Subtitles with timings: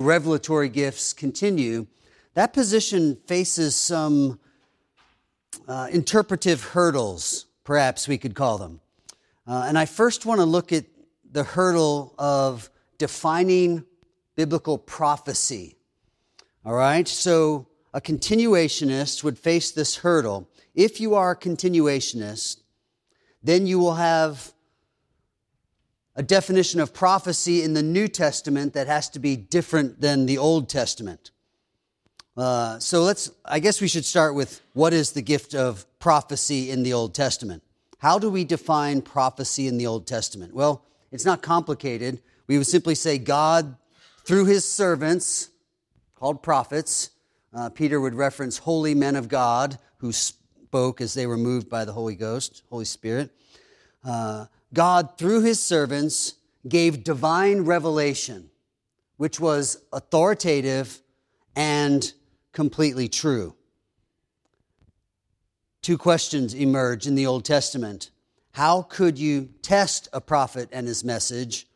[0.00, 1.86] revelatory gifts continue,
[2.34, 4.38] that position faces some
[5.66, 8.80] uh, interpretive hurdles, perhaps we could call them.
[9.46, 10.84] Uh, and I first want to look at
[11.30, 13.84] the hurdle of defining
[14.36, 15.76] biblical prophecy.
[16.64, 20.48] All right, so a continuationist would face this hurdle.
[20.74, 22.60] If you are a continuationist,
[23.42, 24.52] then you will have
[26.18, 30.36] a definition of prophecy in the New Testament that has to be different than the
[30.36, 31.30] Old Testament.
[32.36, 36.72] Uh, so let's, I guess we should start with what is the gift of prophecy
[36.72, 37.62] in the Old Testament?
[37.98, 40.52] How do we define prophecy in the Old Testament?
[40.52, 42.20] Well, it's not complicated.
[42.48, 43.76] We would simply say God,
[44.24, 45.50] through his servants,
[46.16, 47.10] called prophets,
[47.54, 51.84] uh, Peter would reference holy men of God who spoke as they were moved by
[51.84, 53.30] the Holy Ghost, Holy Spirit.
[54.04, 56.34] Uh, God, through his servants,
[56.68, 58.50] gave divine revelation,
[59.16, 61.00] which was authoritative
[61.56, 62.12] and
[62.52, 63.54] completely true.
[65.82, 68.10] Two questions emerge in the Old Testament.
[68.52, 71.66] How could you test a prophet and his message?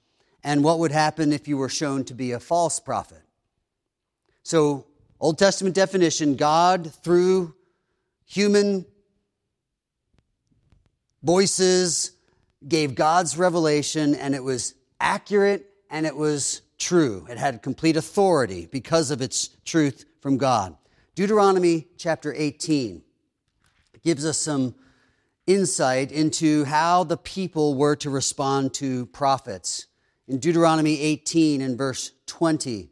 [0.44, 3.22] And what would happen if you were shown to be a false prophet?
[4.42, 4.86] So,
[5.20, 7.54] Old Testament definition God, through
[8.24, 8.84] human
[11.22, 12.10] voices,
[12.68, 17.26] gave God's revelation, and it was accurate and it was true.
[17.28, 20.76] It had complete authority because of its truth from God.
[21.14, 23.02] Deuteronomy chapter 18
[24.02, 24.74] gives us some
[25.46, 29.86] insight into how the people were to respond to prophets.
[30.26, 32.90] In Deuteronomy 18 and verse 20,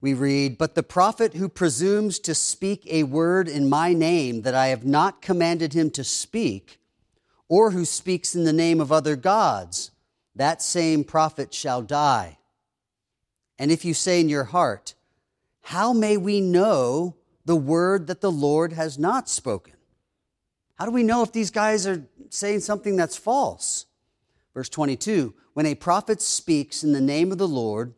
[0.00, 4.54] we read, But the prophet who presumes to speak a word in my name that
[4.54, 6.77] I have not commanded him to speak,
[7.48, 9.90] or who speaks in the name of other gods,
[10.34, 12.38] that same prophet shall die.
[13.58, 14.94] And if you say in your heart,
[15.62, 19.74] How may we know the word that the Lord has not spoken?
[20.76, 23.86] How do we know if these guys are saying something that's false?
[24.54, 27.94] Verse 22 When a prophet speaks in the name of the Lord,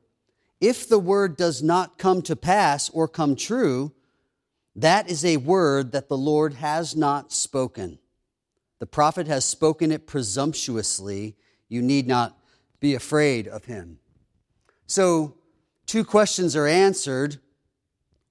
[0.60, 3.93] if the word does not come to pass or come true,
[4.77, 7.99] that is a word that the Lord has not spoken.
[8.80, 11.36] The prophet has spoken it presumptuously.
[11.68, 12.36] You need not
[12.80, 13.98] be afraid of him.
[14.86, 15.36] So,
[15.86, 17.38] two questions are answered.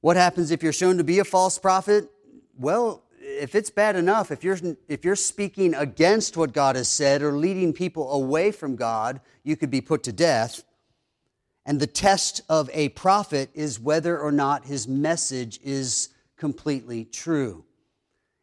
[0.01, 2.09] What happens if you're shown to be a false prophet?
[2.57, 7.21] Well, if it's bad enough, if you're, if you're speaking against what God has said
[7.21, 10.63] or leading people away from God, you could be put to death.
[11.65, 17.65] And the test of a prophet is whether or not his message is completely true.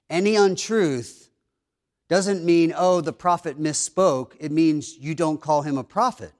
[0.08, 1.25] Any untruth
[2.08, 4.32] doesn't mean, oh, the prophet misspoke.
[4.38, 6.32] It means you don't call him a prophet.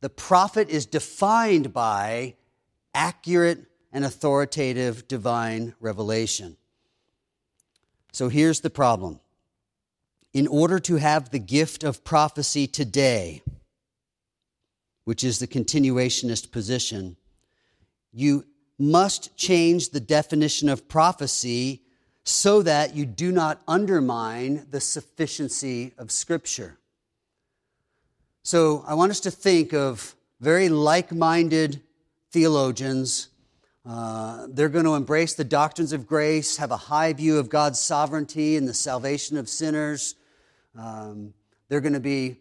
[0.00, 2.34] The prophet is defined by
[2.94, 6.56] accurate and authoritative divine revelation.
[8.12, 9.20] So here's the problem.
[10.32, 13.42] In order to have the gift of prophecy today,
[15.04, 17.16] which is the continuationist position,
[18.12, 18.44] you
[18.78, 21.81] must change the definition of prophecy
[22.24, 26.78] so that you do not undermine the sufficiency of Scripture.
[28.44, 31.80] So I want us to think of very like minded
[32.30, 33.28] theologians.
[33.84, 37.80] Uh, they're going to embrace the doctrines of grace, have a high view of God's
[37.80, 40.14] sovereignty and the salvation of sinners.
[40.78, 41.34] Um,
[41.68, 42.36] they're going to be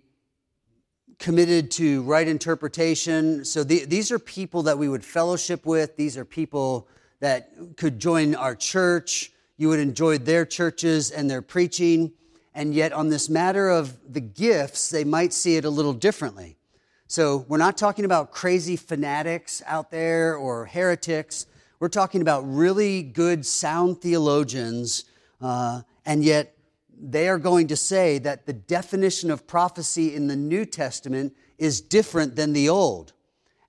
[1.17, 3.45] committed to right interpretation.
[3.45, 5.95] So the, these are people that we would fellowship with.
[5.95, 6.87] These are people
[7.19, 9.31] that could join our church
[9.61, 12.11] you would enjoy their churches and their preaching.
[12.55, 16.57] And yet, on this matter of the gifts, they might see it a little differently.
[17.05, 21.45] So, we're not talking about crazy fanatics out there or heretics.
[21.79, 25.05] We're talking about really good, sound theologians,
[25.39, 26.57] uh, and yet
[26.99, 31.81] they are going to say that the definition of prophecy in the New Testament is
[31.81, 33.13] different than the Old.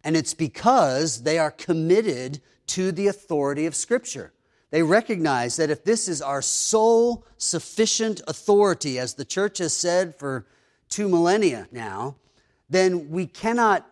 [0.04, 4.33] And it's because they are committed to the authority of Scripture.
[4.72, 10.16] They recognize that if this is our sole sufficient authority, as the church has said
[10.16, 10.47] for
[10.89, 12.16] two millennia now,
[12.71, 13.86] then we cannot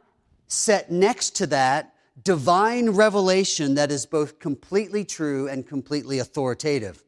[0.48, 1.92] set next to that
[2.24, 7.04] divine revelation that is both completely true and completely authoritative.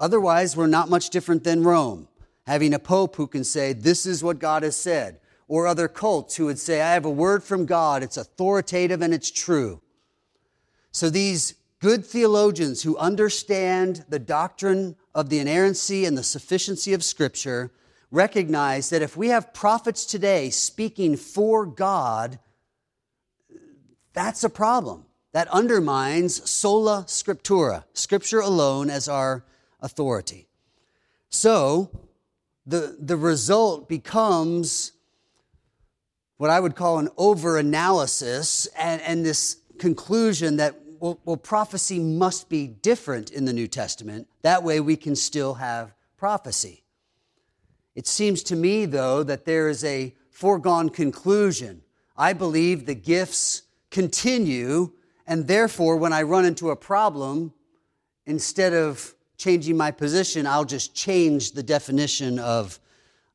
[0.00, 2.08] Otherwise, we're not much different than Rome,
[2.44, 6.34] having a pope who can say, This is what God has said, or other cults
[6.34, 9.80] who would say, I have a word from God, it's authoritative and it's true.
[10.90, 11.54] So these
[11.86, 17.70] good theologians who understand the doctrine of the inerrancy and the sufficiency of Scripture
[18.10, 22.40] recognize that if we have prophets today speaking for God,
[24.14, 25.04] that's a problem.
[25.30, 29.44] That undermines sola scriptura, scripture alone as our
[29.80, 30.48] authority.
[31.28, 31.88] So,
[32.66, 34.90] the, the result becomes
[36.36, 41.98] what I would call an over analysis and, and this conclusion that, well, well, prophecy
[41.98, 44.28] must be different in the New Testament.
[44.42, 46.84] That way we can still have prophecy.
[47.94, 51.82] It seems to me, though, that there is a foregone conclusion.
[52.16, 54.92] I believe the gifts continue,
[55.26, 57.52] and therefore, when I run into a problem,
[58.26, 62.78] instead of changing my position, I'll just change the definition of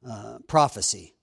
[0.07, 1.15] uh, prophecy.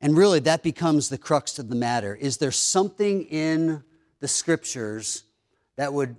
[0.00, 2.14] And really, that becomes the crux of the matter.
[2.14, 3.82] Is there something in
[4.24, 5.24] the scriptures
[5.76, 6.16] that would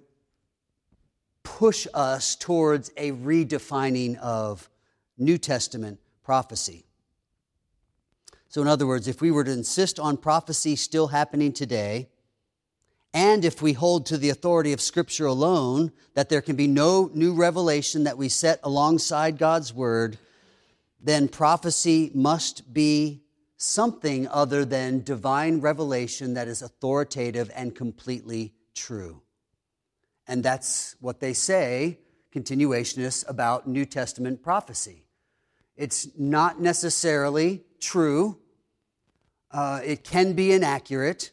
[1.42, 4.70] push us towards a redefining of
[5.18, 6.86] New Testament prophecy?
[8.48, 12.08] So, in other words, if we were to insist on prophecy still happening today,
[13.12, 17.10] and if we hold to the authority of Scripture alone, that there can be no
[17.12, 20.20] new revelation that we set alongside God's Word,
[21.02, 23.24] then prophecy must be
[23.58, 29.22] something other than divine revelation that is authoritative and completely true.
[30.28, 32.00] And that's what they say,
[32.34, 35.06] continuationists, about New Testament prophecy.
[35.76, 38.40] It's not necessarily true,
[39.52, 41.32] uh, it can be inaccurate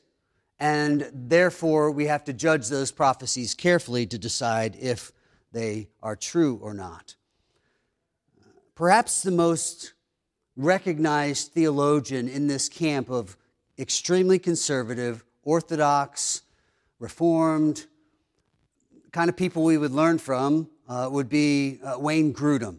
[0.62, 5.10] and therefore we have to judge those prophecies carefully to decide if
[5.50, 7.16] they are true or not.
[8.76, 9.92] Perhaps the most
[10.56, 13.36] recognized theologian in this camp of
[13.78, 16.42] extremely conservative, orthodox,
[16.98, 17.86] reformed,
[19.12, 22.78] kind of people we would learn from uh, would be uh, Wayne Grudem.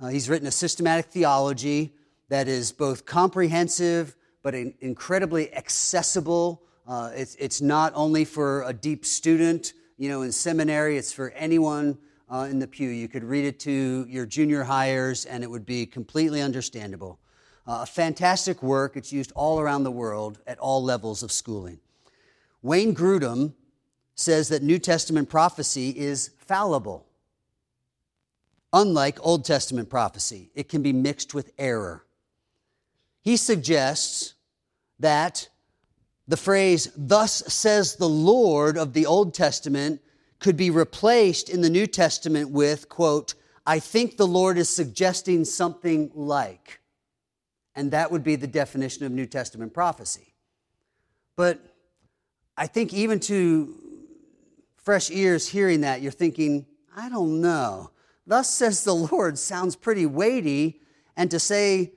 [0.00, 1.92] Uh, he's written a systematic theology
[2.28, 9.06] that is both comprehensive but incredibly accessible uh, it's, it's not only for a deep
[9.06, 11.98] student, you know, in seminary, it's for anyone
[12.34, 12.88] uh, in the pew.
[12.88, 17.20] You could read it to your junior hires and it would be completely understandable.
[17.66, 18.96] Uh, a fantastic work.
[18.96, 21.78] It's used all around the world at all levels of schooling.
[22.60, 23.52] Wayne Grudem
[24.16, 27.06] says that New Testament prophecy is fallible.
[28.72, 32.04] Unlike Old Testament prophecy, it can be mixed with error.
[33.22, 34.34] He suggests
[34.98, 35.48] that
[36.26, 40.00] the phrase, thus says the Lord of the Old Testament,
[40.44, 43.32] could be replaced in the New Testament with, quote,
[43.64, 46.80] I think the Lord is suggesting something like.
[47.74, 50.34] And that would be the definition of New Testament prophecy.
[51.34, 51.60] But
[52.58, 53.74] I think even to
[54.76, 57.92] fresh ears hearing that, you're thinking, I don't know.
[58.26, 60.82] Thus says the Lord sounds pretty weighty.
[61.16, 61.94] And to say,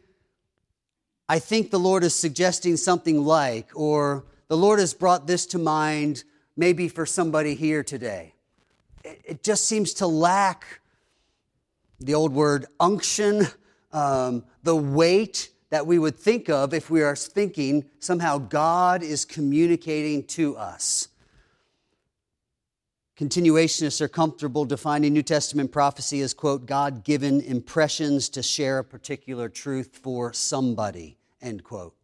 [1.28, 5.58] I think the Lord is suggesting something like, or the Lord has brought this to
[5.58, 6.24] mind
[6.56, 8.36] maybe for somebody here today.
[9.26, 10.82] It just seems to lack
[12.00, 13.48] the old word unction,
[13.92, 19.26] um, the weight that we would think of if we are thinking somehow God is
[19.26, 21.10] communicating to us.
[23.18, 28.84] Continuationists are comfortable defining New Testament prophecy as, quote, God given impressions to share a
[28.84, 31.96] particular truth for somebody, end quote.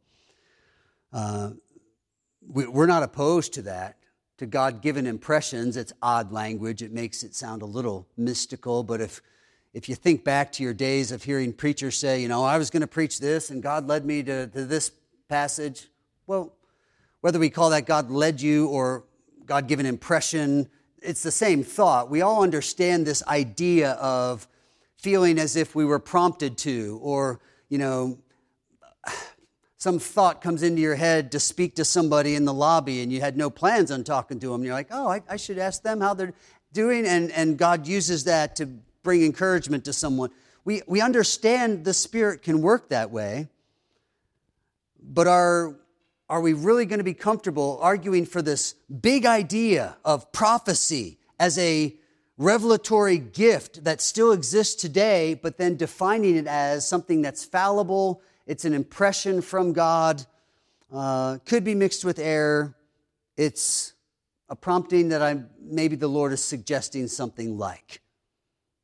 [1.14, 1.52] Uh,
[2.50, 3.98] we, are not opposed to that,
[4.38, 5.78] to God given impressions.
[5.78, 9.22] It's odd language, it makes it sound a little mystical, but if
[9.74, 12.70] if you think back to your days of hearing preachers say, you know, I was
[12.70, 14.92] going to preach this and God led me to, to this
[15.28, 15.88] passage,
[16.28, 16.54] well,
[17.22, 19.04] whether we call that God led you or
[19.46, 20.70] God given impression,
[21.02, 22.10] it's the same thought.
[22.10, 24.48] We all understand this idea of
[24.98, 28.20] feeling as if we were prompted to, or, you know,
[29.84, 33.20] some thought comes into your head to speak to somebody in the lobby and you
[33.20, 34.56] had no plans on talking to them.
[34.56, 36.34] And you're like, oh, I, I should ask them how they're
[36.72, 37.06] doing.
[37.06, 38.66] And, and God uses that to
[39.04, 40.30] bring encouragement to someone.
[40.64, 43.50] We, we understand the Spirit can work that way,
[45.02, 45.76] but are,
[46.30, 51.58] are we really going to be comfortable arguing for this big idea of prophecy as
[51.58, 51.94] a
[52.38, 58.66] revelatory gift that still exists today, but then defining it as something that's fallible, it's
[58.66, 60.26] an impression from God,
[60.92, 62.76] uh, could be mixed with error.
[63.38, 63.94] It's
[64.50, 68.02] a prompting that I maybe the Lord is suggesting something like.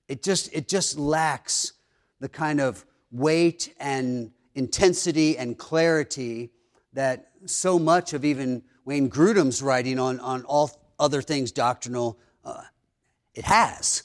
[0.07, 1.73] It just, it just lacks
[2.19, 6.49] the kind of weight and intensity and clarity
[6.93, 12.63] that so much of even Wayne Grudem's writing on, on all other things doctrinal, uh,
[13.35, 14.03] it has.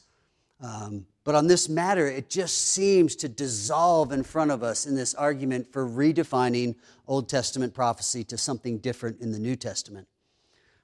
[0.61, 4.95] Um, but on this matter, it just seems to dissolve in front of us in
[4.95, 6.75] this argument for redefining
[7.09, 10.07] Old Testament prophecy to something different in the New Testament.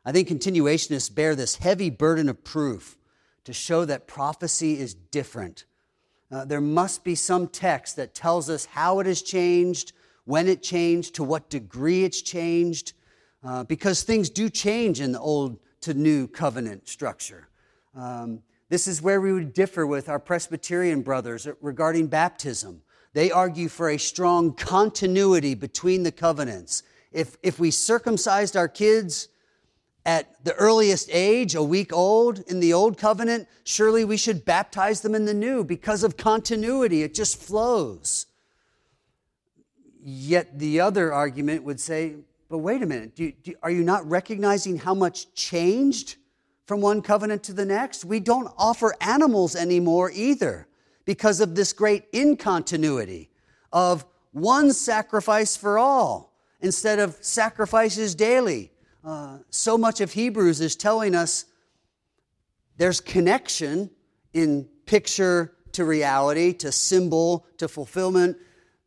[0.05, 2.97] I think continuationists bear this heavy burden of proof
[3.45, 5.67] to show that prophecy is different.
[6.33, 9.93] Uh, there must be some text that tells us how it has changed,
[10.25, 12.95] when it changed, to what degree it's changed,
[13.45, 17.49] uh, because things do change in the old to new covenant structure.
[17.95, 22.83] Um, this is where we would differ with our Presbyterian brothers regarding baptism.
[23.13, 26.85] They argue for a strong continuity between the covenants.
[27.11, 29.29] If, if we circumcised our kids
[30.07, 35.01] at the earliest age, a week old in the old covenant, surely we should baptize
[35.01, 37.03] them in the new because of continuity.
[37.03, 38.27] It just flows.
[40.01, 42.15] Yet the other argument would say,
[42.49, 46.17] but wait a minute, do, do, are you not recognizing how much changed
[46.71, 48.05] from one covenant to the next?
[48.05, 50.69] We don't offer animals anymore either
[51.05, 53.29] because of this great incontinuity
[53.73, 58.71] of one sacrifice for all instead of sacrifices daily
[59.03, 61.45] uh, so much of Hebrews is telling us
[62.77, 63.91] there's connection
[64.33, 68.37] in picture to reality, to symbol, to fulfillment.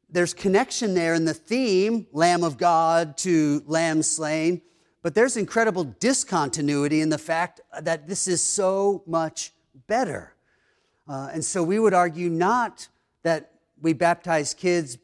[0.10, 4.62] There's connection there in the theme, Lamb of God to Lamb slain,
[5.04, 9.52] but there's incredible discontinuity in the fact that this is so much
[9.86, 10.34] better.
[11.08, 12.88] Uh, and so we would argue not
[13.22, 14.98] that we baptize kids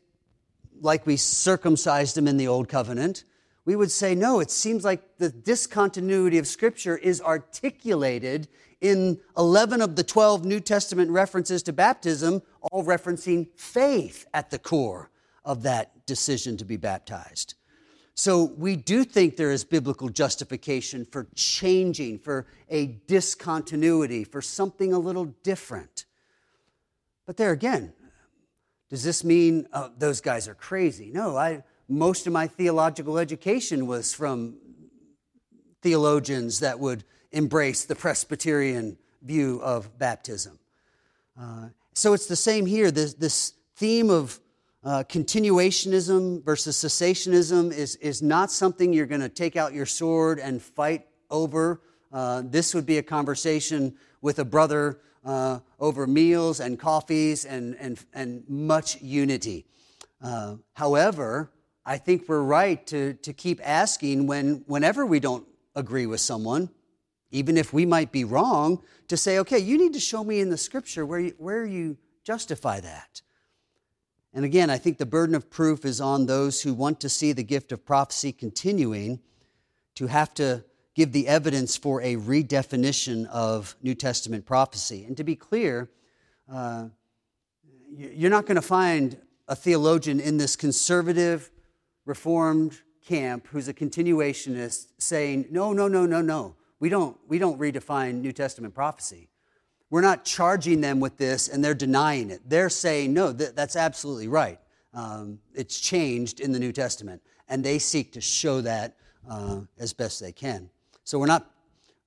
[0.81, 3.25] like we circumcised them in the old covenant,
[3.65, 8.47] we would say, no, it seems like the discontinuity of Scripture is articulated
[8.81, 12.41] in 11 of the 12 New Testament references to baptism,
[12.71, 15.11] all referencing faith at the core
[15.43, 17.55] of that decision to be baptized.
[18.19, 24.91] So we do think there is biblical justification for changing, for a discontinuity, for something
[24.91, 26.03] a little different.
[27.25, 27.93] But there again,
[28.89, 31.11] does this mean uh, those guys are crazy?
[31.13, 34.57] No, I, most of my theological education was from
[35.81, 40.59] theologians that would embrace the Presbyterian view of baptism.
[41.39, 42.91] Uh, so it's the same here.
[42.91, 44.41] This, this theme of
[44.83, 50.39] uh, continuationism versus cessationism is, is not something you're going to take out your sword
[50.39, 51.81] and fight over.
[52.11, 57.75] Uh, this would be a conversation with a brother uh, over meals and coffees and,
[57.79, 59.65] and, and much unity.
[60.21, 61.51] Uh, however,
[61.85, 65.45] I think we're right to, to keep asking when, whenever we don't
[65.75, 66.69] agree with someone,
[67.31, 70.49] even if we might be wrong, to say, okay, you need to show me in
[70.49, 73.21] the scripture where you, where you justify that.
[74.33, 77.31] And again, I think the burden of proof is on those who want to see
[77.31, 79.19] the gift of prophecy continuing
[79.95, 80.63] to have to
[80.95, 85.03] give the evidence for a redefinition of New Testament prophecy.
[85.05, 85.89] And to be clear,
[86.51, 86.89] uh,
[87.95, 89.17] you're not going to find
[89.47, 91.49] a theologian in this conservative,
[92.05, 96.55] Reformed camp who's a continuationist saying, no, no, no, no, no.
[96.79, 99.29] We don't, we don't redefine New Testament prophecy.
[99.89, 102.41] We're not charging them with this and they're denying it.
[102.47, 104.59] They're saying, no, th- that's absolutely right.
[104.93, 107.21] Um, it's changed in the New Testament.
[107.47, 108.95] And they seek to show that
[109.27, 110.69] uh, as best they can.
[111.03, 111.49] So we're not,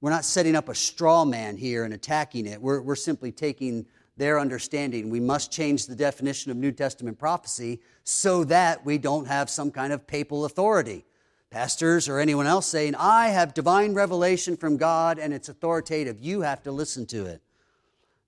[0.01, 2.61] we're not setting up a straw man here and attacking it.
[2.61, 3.87] We're, we're simply taking
[4.17, 5.11] their understanding.
[5.11, 9.73] We must change the definition of New Testament prophecy so that we don't have some
[9.73, 11.05] kind of papal authority.
[11.51, 16.19] Pastors or anyone else saying, I have divine revelation from God and it's authoritative.
[16.21, 17.43] You have to listen to it.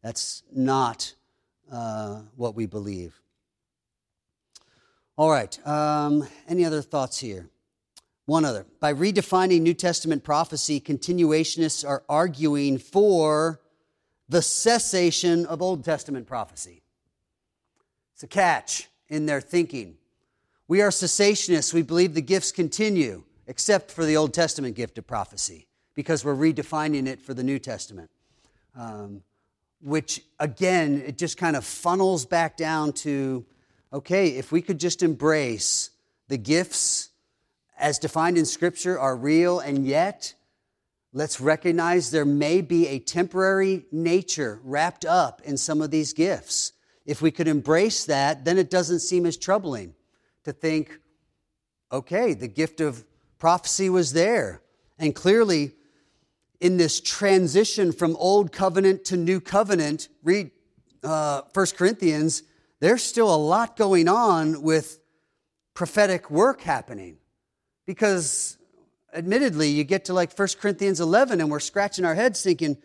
[0.05, 1.15] That's not
[1.73, 3.19] uh, what we believe.
[5.17, 5.67] All right.
[5.67, 7.49] Um, any other thoughts here?
[8.27, 8.67] One other.
[8.81, 13.63] By redefining New Testament prophecy, continuationists are arguing for
[14.29, 16.83] the cessation of Old Testament prophecy.
[18.13, 19.97] It's a catch in their thinking.
[20.69, 21.73] We are cessationists.
[21.73, 26.35] We believe the gifts continue, except for the Old Testament gift of prophecy, because we're
[26.35, 28.11] redefining it for the New Testament.
[28.77, 29.23] Um,
[29.85, 33.45] which, again, it just kind of funnels back down to
[33.93, 35.91] okay, if we could just embrace
[36.27, 37.11] the gifts
[37.79, 40.35] as defined in Scripture are real, and yet
[41.13, 46.73] let's recognize there may be a temporary nature wrapped up in some of these gifts.
[47.07, 49.95] If we could embrace that, then it doesn't seem as troubling
[50.43, 50.99] to think,
[51.93, 53.05] okay, the gift of
[53.39, 54.61] prophecy was there.
[54.99, 55.73] And clearly,
[56.65, 60.51] in this transition from old covenant to new covenant, read
[61.03, 62.43] uh, 1 Corinthians,
[62.81, 64.99] there's still a lot going on with
[65.75, 67.19] prophetic work happening.
[67.87, 68.57] Because
[69.13, 72.79] admittedly, you get to like 1 Corinthians 11 and we're scratching our heads thinking,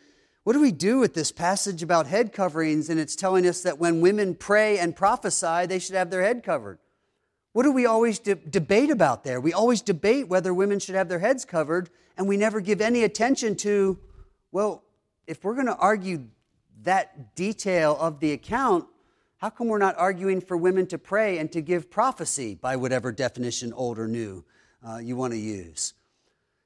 [0.44, 2.90] what do we do with this passage about head coverings?
[2.90, 6.44] And it's telling us that when women pray and prophesy, they should have their head
[6.44, 6.80] covered.
[7.54, 9.42] What do we always de- debate about there?
[9.42, 13.04] We always debate whether women should have their heads covered, and we never give any
[13.04, 13.98] attention to,
[14.52, 14.84] well,
[15.26, 16.26] if we're going to argue
[16.84, 18.86] that detail of the account,
[19.38, 23.12] how come we're not arguing for women to pray and to give prophecy by whatever
[23.12, 24.44] definition, old or new,
[24.88, 25.94] uh, you want to use?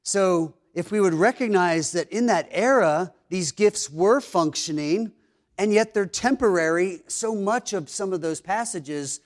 [0.01, 5.11] So, if we would recognize that in that era, these gifts were functioning,
[5.57, 9.21] and yet they're temporary, so much of some of those passages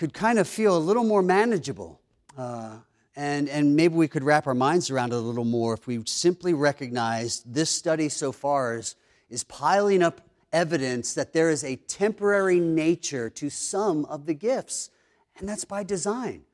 [0.00, 2.00] could kind of feel a little more manageable.
[2.36, 2.78] Uh,
[3.16, 6.02] and, and maybe we could wrap our minds around it a little more if we
[6.06, 8.96] simply recognize this study so far is,
[9.28, 10.22] is piling up
[10.54, 14.88] evidence that there is a temporary nature to some of the gifts.
[15.36, 16.44] And that's by design.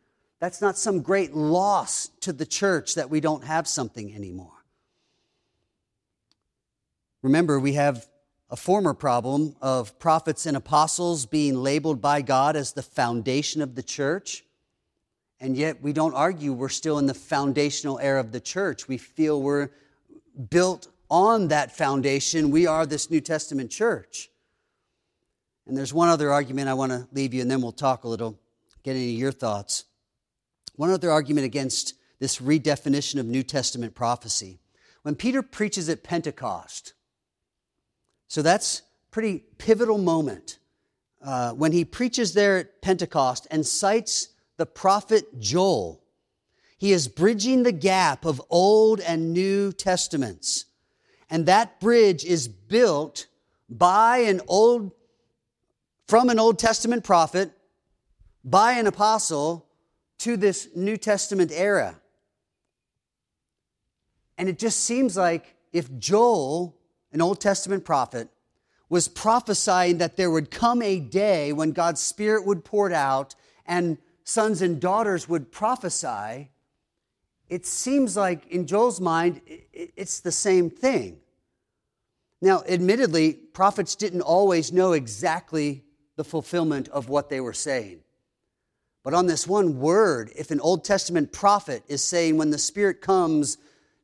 [0.40, 4.64] That's not some great loss to the church that we don't have something anymore.
[7.22, 8.08] Remember, we have
[8.48, 13.74] a former problem of prophets and apostles being labeled by God as the foundation of
[13.74, 14.44] the church.
[15.40, 18.88] And yet we don't argue we're still in the foundational era of the church.
[18.88, 19.70] We feel we're
[20.50, 22.50] built on that foundation.
[22.50, 24.30] We are this New Testament church.
[25.66, 28.08] And there's one other argument I want to leave you, and then we'll talk a
[28.08, 28.38] little,
[28.84, 29.84] get into your thoughts.
[30.76, 34.60] One other argument against this redefinition of New Testament prophecy.
[35.02, 36.94] When Peter preaches at Pentecost,
[38.28, 40.58] so that's pretty pivotal moment
[41.24, 46.02] uh, when he preaches there at Pentecost and cites the prophet Joel.
[46.78, 50.66] He is bridging the gap of Old and New Testaments.
[51.30, 53.26] And that bridge is built
[53.68, 54.92] by an old,
[56.06, 57.50] from an Old Testament prophet,
[58.44, 59.66] by an apostle
[60.18, 62.00] to this New Testament era.
[64.38, 66.75] And it just seems like if Joel,
[67.16, 68.28] an Old Testament prophet,
[68.90, 73.96] was prophesying that there would come a day when God's Spirit would pour out and
[74.24, 76.50] sons and daughters would prophesy,
[77.48, 79.40] it seems like in Joel's mind,
[79.72, 81.16] it's the same thing.
[82.42, 85.84] Now, admittedly, prophets didn't always know exactly
[86.16, 88.00] the fulfillment of what they were saying.
[89.02, 93.00] But on this one word, if an Old Testament prophet is saying when the Spirit
[93.00, 93.56] comes,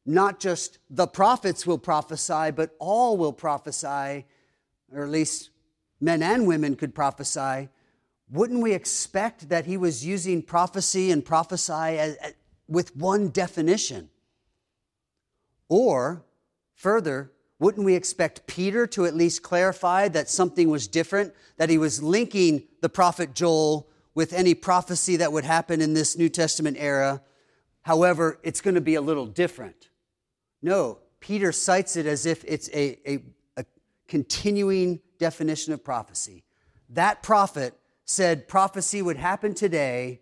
[0.04, 4.24] not just the prophets will prophesy, but all will prophesy,
[4.92, 5.50] or at least
[6.00, 7.68] men and women could prophesy,
[8.30, 12.34] wouldn't we expect that he was using prophecy and prophesy as, as,
[12.66, 14.08] with one definition?
[15.68, 16.24] Or,
[16.74, 21.78] further, wouldn't we expect Peter to at least clarify that something was different, that he
[21.78, 26.76] was linking the prophet Joel with any prophecy that would happen in this New Testament
[26.80, 27.22] era.
[27.82, 29.88] However, it's going to be a little different.
[30.62, 33.18] No, Peter cites it as if it's a, a,
[33.56, 33.64] a
[34.08, 36.44] continuing definition of prophecy.
[36.90, 40.20] That prophet said prophecy would happen today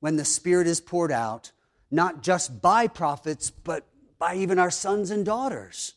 [0.00, 1.52] when the Spirit is poured out,
[1.90, 3.86] not just by prophets, but
[4.18, 5.94] by even our sons and daughters.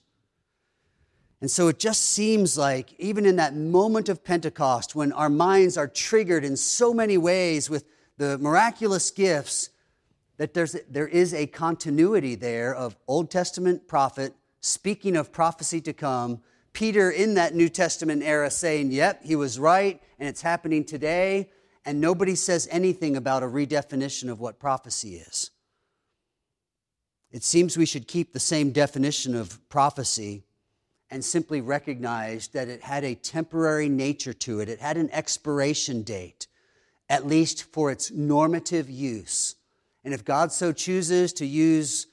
[1.42, 5.76] And so it just seems like, even in that moment of Pentecost, when our minds
[5.76, 7.86] are triggered in so many ways with
[8.18, 9.71] the miraculous gifts,
[10.42, 15.94] that there's, there is a continuity there of Old Testament prophet speaking of prophecy to
[15.94, 16.42] come.
[16.74, 21.52] Peter in that New Testament era saying, Yep, he was right, and it's happening today.
[21.86, 25.52] And nobody says anything about a redefinition of what prophecy is.
[27.32, 30.42] It seems we should keep the same definition of prophecy
[31.12, 34.70] and simply recognize that it had a temporary nature to it.
[34.70, 36.48] It had an expiration date,
[37.08, 39.58] at least for its normative use.
[40.04, 42.08] And if God so chooses to use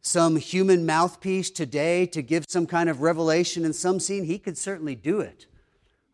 [0.00, 4.58] some human mouthpiece today to give some kind of revelation in some scene, he could
[4.58, 5.46] certainly do it.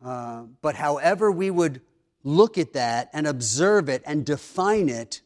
[0.04, 1.81] Uh, but however we would
[2.22, 5.22] look at that and observe it and define it,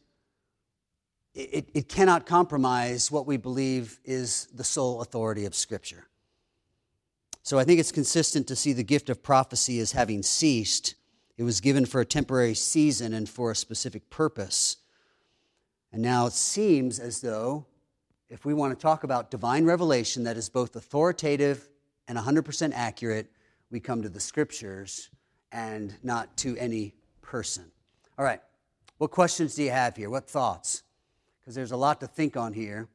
[1.35, 6.07] it, it cannot compromise what we believe is the sole authority of Scripture.
[7.41, 10.95] So I think it's consistent to see the gift of prophecy as having ceased.
[11.37, 14.77] It was given for a temporary season and for a specific purpose.
[15.93, 17.67] And now it seems as though
[18.27, 21.69] if we want to talk about divine revelation that is both authoritative
[22.07, 23.31] and 100% accurate,
[23.69, 25.11] we come to the scriptures
[25.51, 27.71] and not to any person.
[28.17, 28.41] All right,
[28.97, 30.09] what questions do you have here?
[30.09, 30.81] What thoughts?
[31.39, 32.89] Because there's a lot to think on here.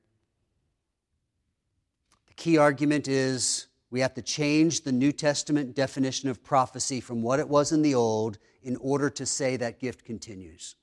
[2.26, 7.22] The key argument is we have to change the New Testament definition of prophecy from
[7.22, 10.74] what it was in the Old in order to say that gift continues.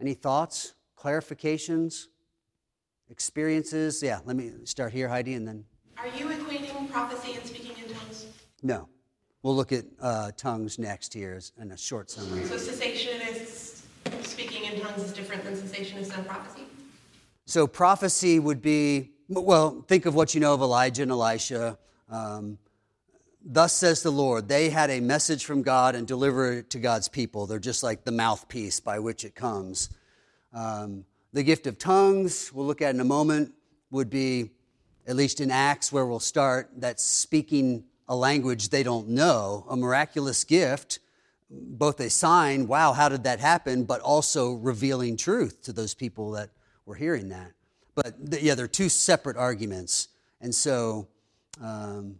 [0.00, 2.06] Any thoughts, clarifications,
[3.10, 4.02] experiences?
[4.02, 5.64] Yeah, let me start here, Heidi, and then.
[5.98, 8.26] Are you equating prophecy and speaking in tongues?
[8.62, 8.88] No.
[9.42, 12.44] We'll look at uh, tongues next here in a short summary.
[12.44, 13.82] So cessationists
[14.22, 16.64] speaking in tongues is different than cessationist and prophecy?
[17.46, 21.78] So prophecy would be, well, think of what you know of Elijah and Elisha.
[22.08, 22.58] Um,
[23.42, 24.48] Thus says the Lord.
[24.48, 27.46] They had a message from God and deliver it to God's people.
[27.46, 29.90] They're just like the mouthpiece by which it comes.
[30.52, 33.52] Um, the gift of tongues, we'll look at in a moment,
[33.90, 34.50] would be,
[35.06, 39.76] at least in Acts where we'll start, that's speaking a language they don't know, a
[39.76, 40.98] miraculous gift,
[41.50, 46.32] both a sign, wow, how did that happen, but also revealing truth to those people
[46.32, 46.50] that
[46.86, 47.52] were hearing that.
[47.94, 50.08] But yeah, they're two separate arguments.
[50.40, 51.08] And so,
[51.60, 52.16] um,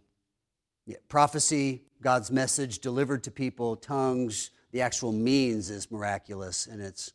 [0.91, 7.13] yeah, prophecy, God's message delivered to people, tongues, the actual means is miraculous in its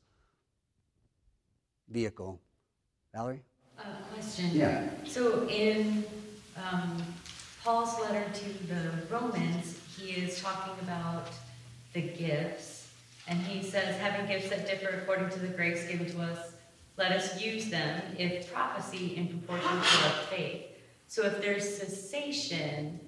[1.88, 2.40] vehicle.
[3.14, 3.42] Valerie?
[3.78, 4.50] Uh, question.
[4.52, 4.88] Yeah.
[5.04, 6.04] So in
[6.56, 7.02] um,
[7.64, 11.28] Paul's letter to the Romans, he is talking about
[11.92, 12.88] the gifts,
[13.28, 16.52] and he says, having gifts that differ according to the grace given to us,
[16.96, 20.62] let us use them, if prophecy in proportion to our faith.
[21.08, 23.00] So if there's cessation,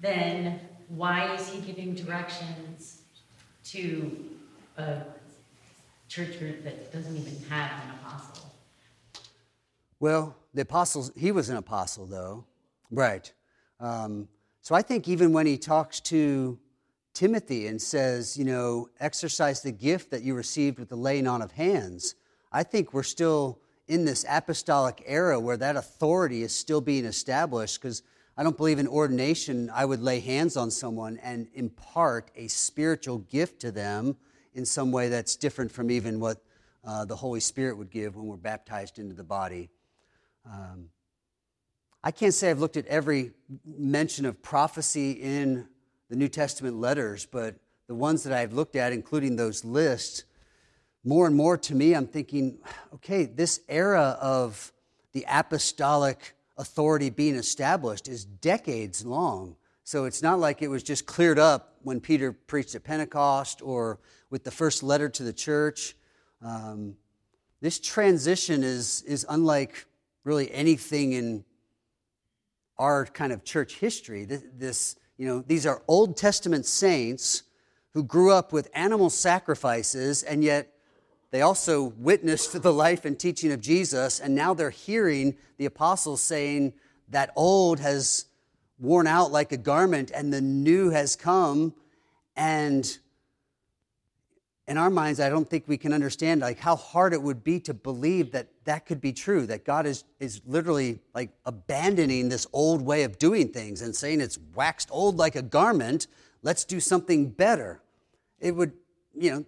[0.00, 3.02] then why is he giving directions
[3.64, 4.30] to
[4.76, 5.02] a
[6.08, 8.50] church group that doesn't even have an apostle?
[10.00, 12.44] Well, the apostles, he was an apostle, though.
[12.90, 13.32] Right.
[13.80, 14.28] Um,
[14.60, 16.58] so I think even when he talks to
[17.14, 21.42] Timothy and says, you know, exercise the gift that you received with the laying on
[21.42, 22.14] of hands,
[22.52, 27.80] I think we're still in this apostolic era where that authority is still being established
[27.80, 28.02] because
[28.38, 29.68] I don't believe in ordination.
[29.74, 34.16] I would lay hands on someone and impart a spiritual gift to them
[34.54, 36.40] in some way that's different from even what
[36.84, 39.70] uh, the Holy Spirit would give when we're baptized into the body.
[40.46, 40.90] Um,
[42.04, 43.32] I can't say I've looked at every
[43.66, 45.66] mention of prophecy in
[46.08, 47.56] the New Testament letters, but
[47.88, 50.22] the ones that I've looked at, including those lists,
[51.02, 52.58] more and more to me, I'm thinking,
[52.94, 54.72] okay, this era of
[55.10, 59.56] the apostolic authority being established is decades long.
[59.84, 64.00] So it's not like it was just cleared up when Peter preached at Pentecost or
[64.28, 65.96] with the first letter to the church.
[66.42, 66.96] Um,
[67.62, 69.86] this transition is, is unlike
[70.24, 71.44] really anything in
[72.76, 74.24] our kind of church history.
[74.24, 77.44] This, this, you know, these are Old Testament saints
[77.94, 80.72] who grew up with animal sacrifices and yet
[81.30, 86.22] they also witnessed the life and teaching of Jesus, and now they're hearing the apostles
[86.22, 86.72] saying
[87.10, 88.26] that old has
[88.78, 91.74] worn out like a garment and the new has come.
[92.36, 92.98] And
[94.66, 97.58] in our minds, I don't think we can understand like how hard it would be
[97.60, 102.46] to believe that that could be true, that God is, is literally like abandoning this
[102.52, 106.06] old way of doing things and saying it's waxed old like a garment.
[106.42, 107.80] Let's do something better.
[108.40, 108.72] It would,
[109.14, 109.44] you know,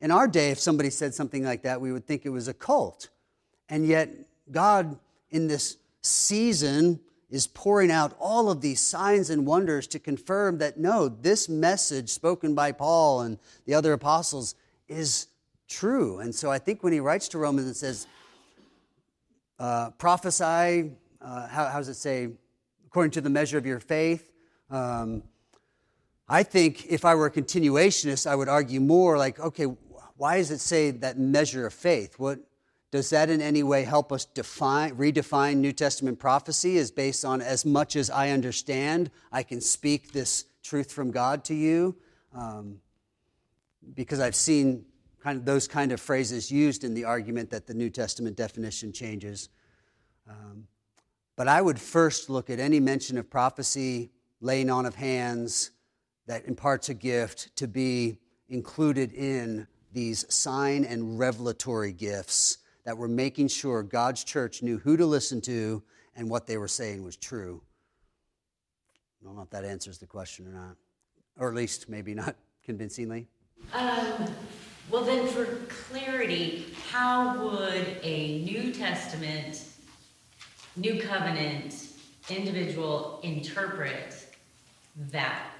[0.00, 2.54] in our day, if somebody said something like that, we would think it was a
[2.54, 3.08] cult.
[3.68, 4.10] And yet,
[4.50, 4.98] God,
[5.30, 10.78] in this season, is pouring out all of these signs and wonders to confirm that
[10.78, 14.54] no, this message spoken by Paul and the other apostles
[14.88, 15.28] is
[15.68, 16.20] true.
[16.20, 18.06] And so I think when he writes to Romans and says,
[19.58, 22.28] uh, prophesy, uh, how, how, does it say,
[22.86, 24.30] according to the measure of your faith?
[24.70, 25.22] Um,
[26.28, 29.64] I think if I were a continuationist, I would argue more like, okay,
[30.16, 32.18] why does it say that measure of faith?
[32.18, 32.38] What
[32.90, 36.76] does that in any way help us define, redefine New Testament prophecy?
[36.76, 41.44] Is based on as much as I understand, I can speak this truth from God
[41.44, 41.96] to you,
[42.34, 42.80] um,
[43.94, 44.86] because I've seen
[45.20, 48.92] kind of those kind of phrases used in the argument that the New Testament definition
[48.92, 49.48] changes.
[50.28, 50.68] Um,
[51.36, 54.10] but I would first look at any mention of prophecy,
[54.40, 55.72] laying on of hands
[56.26, 63.08] that imparts a gift to be included in these sign and revelatory gifts that were
[63.08, 65.82] making sure God's church knew who to listen to
[66.16, 67.62] and what they were saying was true.
[69.20, 70.76] I don't know if that answers the question or not,
[71.38, 73.26] or at least maybe not convincingly.
[73.72, 74.26] Um,
[74.90, 79.64] well, then, for clarity, how would a New Testament,
[80.76, 81.88] New Covenant
[82.28, 84.36] individual interpret
[85.10, 85.53] that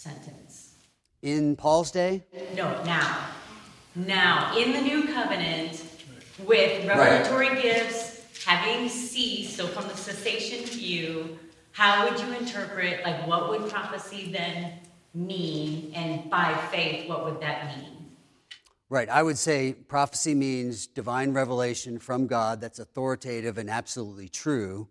[0.00, 0.74] sentence?
[1.22, 2.24] In Paul's day?
[2.56, 3.26] No, now.
[3.94, 5.84] Now, in the new covenant,
[6.46, 7.62] with revelatory right.
[7.62, 11.38] gifts having ceased, so from the cessation view,
[11.72, 14.72] how would you interpret, like, what would prophecy then
[15.12, 15.92] mean?
[15.94, 18.06] And by faith, what would that mean?
[18.88, 19.08] Right.
[19.08, 24.88] I would say prophecy means divine revelation from God that's authoritative and absolutely true.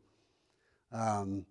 [0.92, 1.46] Um,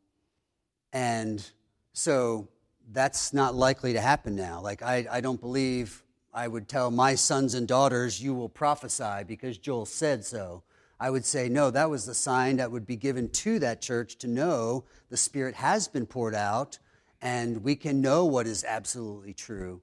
[0.92, 1.44] and
[1.92, 2.48] so
[2.92, 4.60] that's not likely to happen now.
[4.60, 9.24] Like, I, I don't believe I would tell my sons and daughters, You will prophesy
[9.26, 10.62] because Joel said so.
[11.00, 14.16] I would say, No, that was the sign that would be given to that church
[14.18, 16.78] to know the Spirit has been poured out
[17.20, 19.82] and we can know what is absolutely true.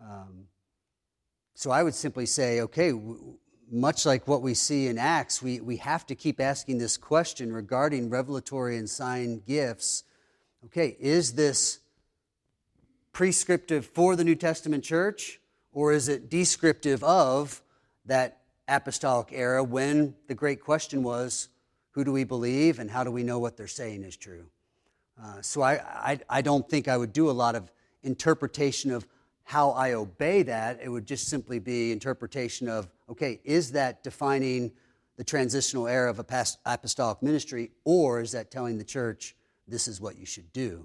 [0.00, 0.46] Um,
[1.54, 3.36] so I would simply say, okay, w-
[3.70, 7.52] much like what we see in Acts, we, we have to keep asking this question
[7.52, 10.02] regarding revelatory and sign gifts.
[10.66, 11.78] Okay, is this
[13.14, 15.40] prescriptive for the New Testament church,
[15.72, 17.62] or is it descriptive of
[18.04, 21.48] that apostolic era when the great question was,
[21.92, 24.44] who do we believe and how do we know what they're saying is true?
[25.22, 27.70] Uh, so I, I, I don't think I would do a lot of
[28.02, 29.06] interpretation of
[29.44, 30.80] how I obey that.
[30.82, 34.72] It would just simply be interpretation of, okay, is that defining
[35.16, 39.36] the transitional era of a apostolic ministry, or is that telling the church
[39.68, 40.84] this is what you should do?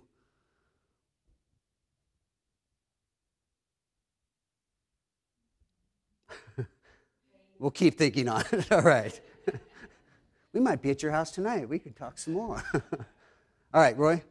[7.59, 8.71] We'll keep thinking on it.
[8.71, 9.19] All right.
[10.53, 11.69] we might be at your house tonight.
[11.69, 12.63] We could talk some more.
[13.73, 14.23] All right, Roy.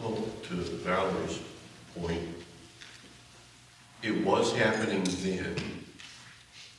[0.00, 1.38] Well, to Valerie's
[1.96, 2.22] point,
[4.02, 5.54] it was happening then.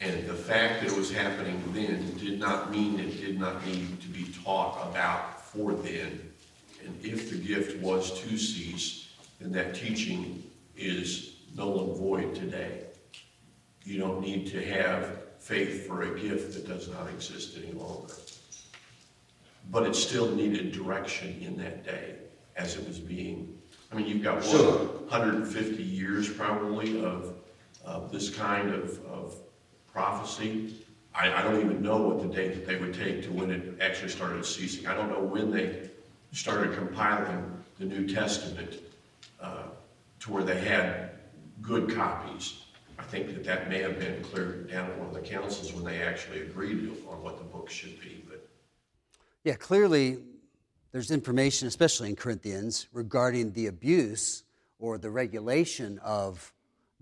[0.01, 4.01] And the fact that it was happening then did not mean it did not need
[4.01, 6.29] to be taught about for then.
[6.83, 10.43] And if the gift was to cease, then that teaching
[10.75, 12.81] is null and void today.
[13.85, 18.13] You don't need to have faith for a gift that does not exist any longer.
[19.69, 22.15] But it still needed direction in that day
[22.55, 23.57] as it was being.
[23.91, 24.77] I mean, you've got what, Sure.
[25.09, 27.33] 150 years probably of,
[27.83, 29.35] of this kind of, of
[29.91, 30.75] prophecy.
[31.13, 33.77] I, I don't even know what the date that they would take to when it
[33.81, 34.87] actually started ceasing.
[34.87, 35.89] I don't know when they
[36.31, 38.75] started compiling the New Testament
[39.41, 39.63] uh,
[40.21, 41.11] to where they had
[41.61, 42.62] good copies.
[43.13, 45.83] I think that that may have been cleared down at one of the councils when
[45.83, 48.25] they actually agreed on what the book should be.
[48.27, 48.49] But
[49.43, 50.17] Yeah, clearly
[50.91, 54.45] there's information, especially in Corinthians, regarding the abuse
[54.79, 56.51] or the regulation of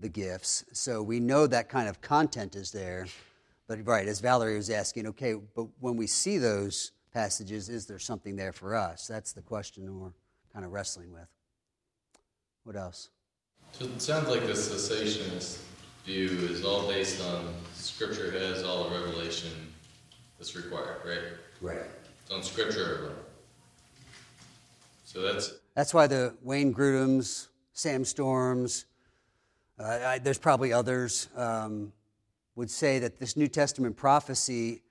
[0.00, 0.66] the gifts.
[0.74, 3.06] So we know that kind of content is there.
[3.66, 7.98] But right, as Valerie was asking, okay, but when we see those passages, is there
[7.98, 9.06] something there for us?
[9.06, 10.12] That's the question we're
[10.52, 11.28] kind of wrestling with.
[12.64, 13.08] What else?
[13.72, 15.60] So it sounds like the cessationist
[16.04, 19.50] view is all based on Scripture has all the revelation
[20.38, 21.18] that's required, right?
[21.60, 21.86] Right.
[22.22, 23.16] It's on Scripture alone.
[25.04, 28.86] So that's That's why the Wayne Grudem's, Sam Storms,
[29.78, 31.92] uh, I, there's probably others, um,
[32.56, 34.82] would say that this New Testament prophecy,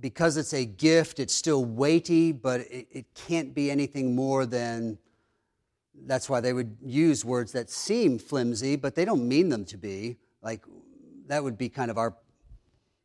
[0.00, 4.98] because it's a gift, it's still weighty, but it, it can't be anything more than.
[6.06, 9.76] That's why they would use words that seem flimsy, but they don't mean them to
[9.76, 10.16] be.
[10.42, 10.64] Like,
[11.26, 12.16] that would be kind of our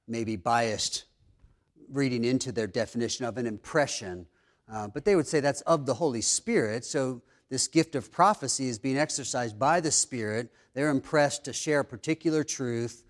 [0.08, 1.06] maybe biased
[1.90, 4.26] reading into their definition of an impression.
[4.72, 6.86] Uh, but they would say that's of the Holy Spirit.
[6.86, 10.52] So this gift of prophecy is being exercised by the Spirit.
[10.74, 13.04] They're impressed to share a particular truth.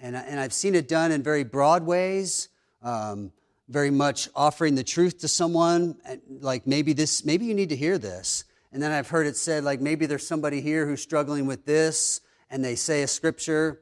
[0.00, 2.48] And, and I've seen it done in very broad ways,
[2.82, 3.32] um,
[3.68, 5.96] very much offering the truth to someone,
[6.28, 8.44] like maybe this, maybe you need to hear this.
[8.72, 12.20] And then I've heard it said, like maybe there's somebody here who's struggling with this,
[12.52, 13.80] and they say a scripture,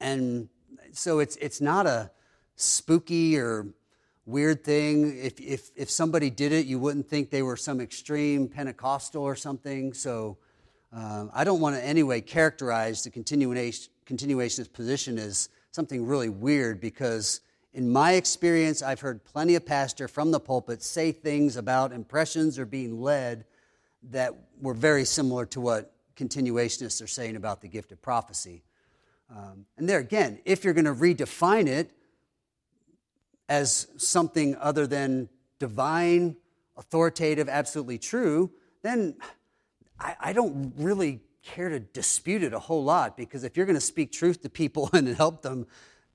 [0.00, 0.48] and
[0.92, 2.10] so it's it's not a
[2.56, 3.66] spooky or
[4.24, 5.18] weird thing.
[5.18, 9.34] If, if, if somebody did it, you wouldn't think they were some extreme Pentecostal or
[9.34, 9.92] something.
[9.92, 10.38] So
[10.92, 16.80] um, I don't want to anyway characterize the continuation, continuationist position as something really weird
[16.80, 17.40] because
[17.72, 22.58] in my experience, I've heard plenty of pastor from the pulpit say things about impressions
[22.58, 23.44] or being led
[24.10, 28.62] that were very similar to what continuationists are saying about the gift of prophecy.
[29.30, 31.92] Um, and there again, if you're going to redefine it,
[33.48, 35.28] as something other than
[35.58, 36.36] divine,
[36.76, 38.50] authoritative, absolutely true,
[38.82, 39.16] then
[39.98, 43.74] I, I don't really care to dispute it a whole lot because if you're going
[43.74, 45.66] to speak truth to people and help them,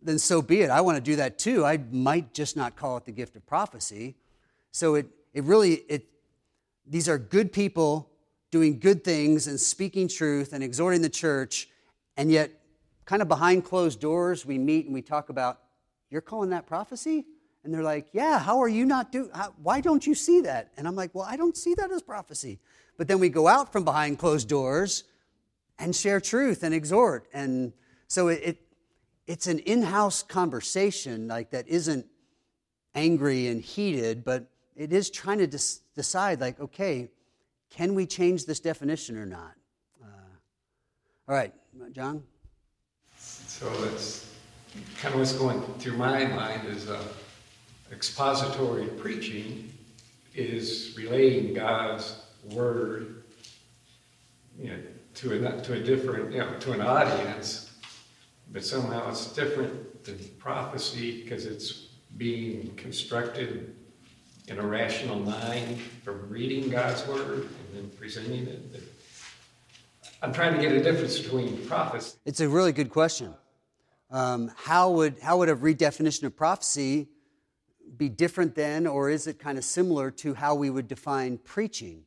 [0.02, 0.70] then so be it.
[0.70, 1.66] I want to do that too.
[1.66, 4.16] I might just not call it the gift of prophecy.
[4.72, 6.08] So it, it really, it,
[6.88, 8.10] these are good people
[8.52, 11.70] doing good things and speaking truth and exhorting the church,
[12.18, 12.52] and yet,
[13.06, 15.60] kind of behind closed doors, we meet and we talk about
[16.10, 17.26] you're calling that prophecy?
[17.64, 19.30] And they're like, Yeah, how are you not doing?
[19.62, 20.72] Why don't you see that?
[20.78, 22.60] And I'm like, Well, I don't see that as prophecy.
[22.98, 25.04] But then we go out from behind closed doors
[25.78, 27.28] and share truth and exhort.
[27.34, 27.74] And
[28.08, 28.62] so it, it
[29.28, 32.06] it's an in house conversation, like that isn't
[32.94, 37.10] angry and heated, but it is trying to dis- decide, like, okay,
[37.76, 39.52] can we change this definition or not?
[40.02, 40.08] Uh,
[41.28, 41.54] all right,
[41.92, 42.24] John?
[43.18, 44.34] So that's
[44.98, 47.04] kind of what's going through my mind is uh,
[47.92, 49.74] expository preaching
[50.34, 53.24] is relaying God's word
[54.58, 54.80] you know,
[55.16, 57.72] to a to a different you know to an audience,
[58.54, 63.76] but somehow it's different than prophecy because it's being constructed
[64.48, 68.82] in a rational mind from reading God's word and presenting it.
[70.22, 72.18] I'm trying to get a difference between prophecy.
[72.26, 73.34] It's a really good question.
[74.10, 77.10] Um, how would how would a redefinition of prophecy
[77.98, 82.04] be different then, or is it kind of similar to how we would define preaching?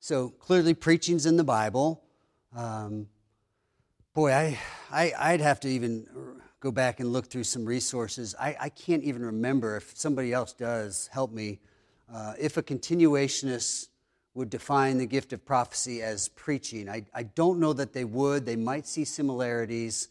[0.00, 2.02] So clearly, preaching's in the Bible.
[2.54, 3.08] Um,
[4.12, 4.58] boy, I,
[4.90, 6.06] I would have to even
[6.60, 8.34] go back and look through some resources.
[8.40, 11.60] I, I can't even remember if somebody else does help me.
[12.12, 13.88] Uh, if a continuationist
[14.34, 16.88] would define the gift of prophecy as preaching.
[16.88, 18.44] I, I don't know that they would.
[18.44, 20.08] They might see similarities.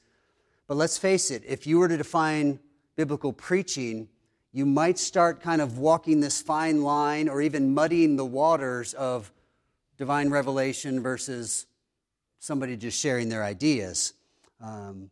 [0.67, 2.59] But let's face it, if you were to define
[2.95, 4.07] biblical preaching,
[4.53, 9.31] you might start kind of walking this fine line or even muddying the waters of
[9.97, 11.65] divine revelation versus
[12.39, 14.13] somebody just sharing their ideas.
[14.61, 15.09] Um,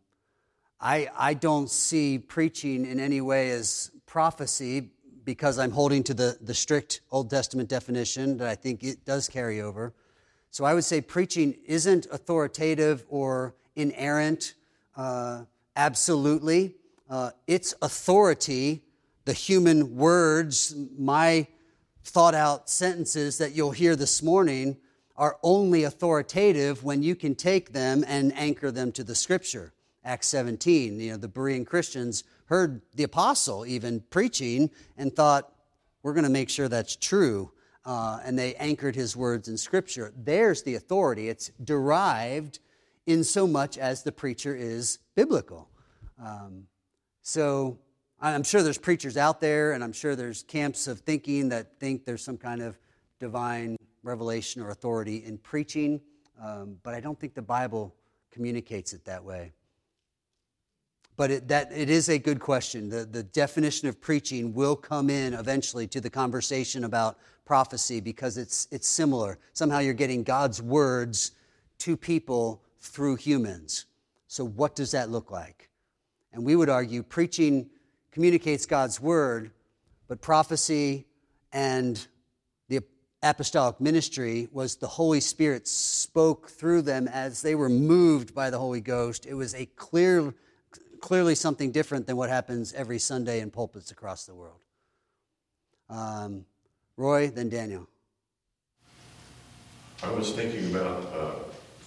[0.80, 4.90] I, I don't see preaching in any way as prophecy
[5.24, 9.28] because I'm holding to the, the strict Old Testament definition that I think it does
[9.28, 9.92] carry over.
[10.50, 14.54] So I would say preaching isn't authoritative or inerrant,
[14.96, 15.44] uh,
[15.76, 16.74] absolutely.
[17.08, 18.82] Uh, its authority,
[19.24, 21.46] the human words, my
[22.04, 24.76] thought out sentences that you'll hear this morning,
[25.16, 29.72] are only authoritative when you can take them and anchor them to the scripture.
[30.04, 35.54] Acts 17, you know, the Berean Christians heard the apostle even preaching and thought,
[36.02, 37.50] we're going to make sure that's true.
[37.86, 40.12] Uh, and they anchored his words in Scripture.
[40.14, 41.30] There's the authority.
[41.30, 42.58] It's derived
[43.06, 45.70] in so much as the preacher is biblical.
[46.22, 46.64] Um,
[47.22, 47.78] so
[48.20, 52.04] I'm sure there's preachers out there, and I'm sure there's camps of thinking that think
[52.04, 52.78] there's some kind of
[53.18, 56.02] divine revelation or authority in preaching,
[56.38, 57.94] um, but I don't think the Bible
[58.30, 59.52] communicates it that way.
[61.16, 62.88] But it, that, it is a good question.
[62.88, 68.38] The, the definition of preaching will come in eventually to the conversation about prophecy because
[68.38, 69.38] it's, it's similar.
[69.52, 71.32] Somehow you're getting God's words
[71.78, 73.86] to people through humans.
[74.28, 75.68] So, what does that look like?
[76.32, 77.68] And we would argue preaching
[78.12, 79.50] communicates God's word,
[80.08, 81.06] but prophecy
[81.52, 82.06] and
[82.68, 82.80] the
[83.22, 88.58] apostolic ministry was the Holy Spirit spoke through them as they were moved by the
[88.58, 89.26] Holy Ghost.
[89.26, 90.34] It was a clear
[91.02, 94.60] clearly something different than what happens every Sunday in pulpits across the world.
[95.90, 96.46] Um,
[96.96, 97.86] Roy, then Daniel.
[100.02, 101.34] I was thinking about uh,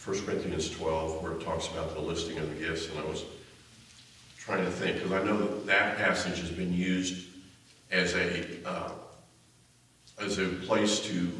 [0.03, 3.23] 1 Corinthians 12, where it talks about the listing of the gifts, and I was
[4.37, 7.27] trying to think, because I know that that passage has been used
[7.91, 8.91] as a, uh,
[10.19, 11.31] as a place to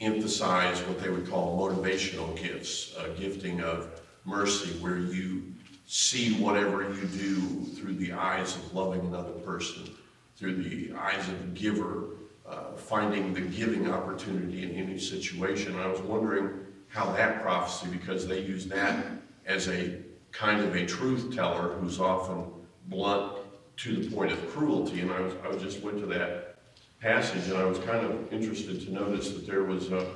[0.00, 5.52] emphasize what they would call motivational gifts, a gifting of mercy, where you
[5.90, 9.88] see whatever you do through the eyes of loving another person,
[10.36, 12.10] through the eyes of the giver,
[12.46, 15.74] uh, finding the giving opportunity in any situation.
[15.80, 16.50] I was wondering
[16.88, 19.02] how that prophecy, because they use that
[19.46, 19.96] as a
[20.30, 22.44] kind of a truth teller who's often
[22.88, 23.38] blunt
[23.78, 25.00] to the point of cruelty.
[25.00, 26.58] And I was, I just went to that
[27.00, 30.06] passage and I was kind of interested to notice that there was a,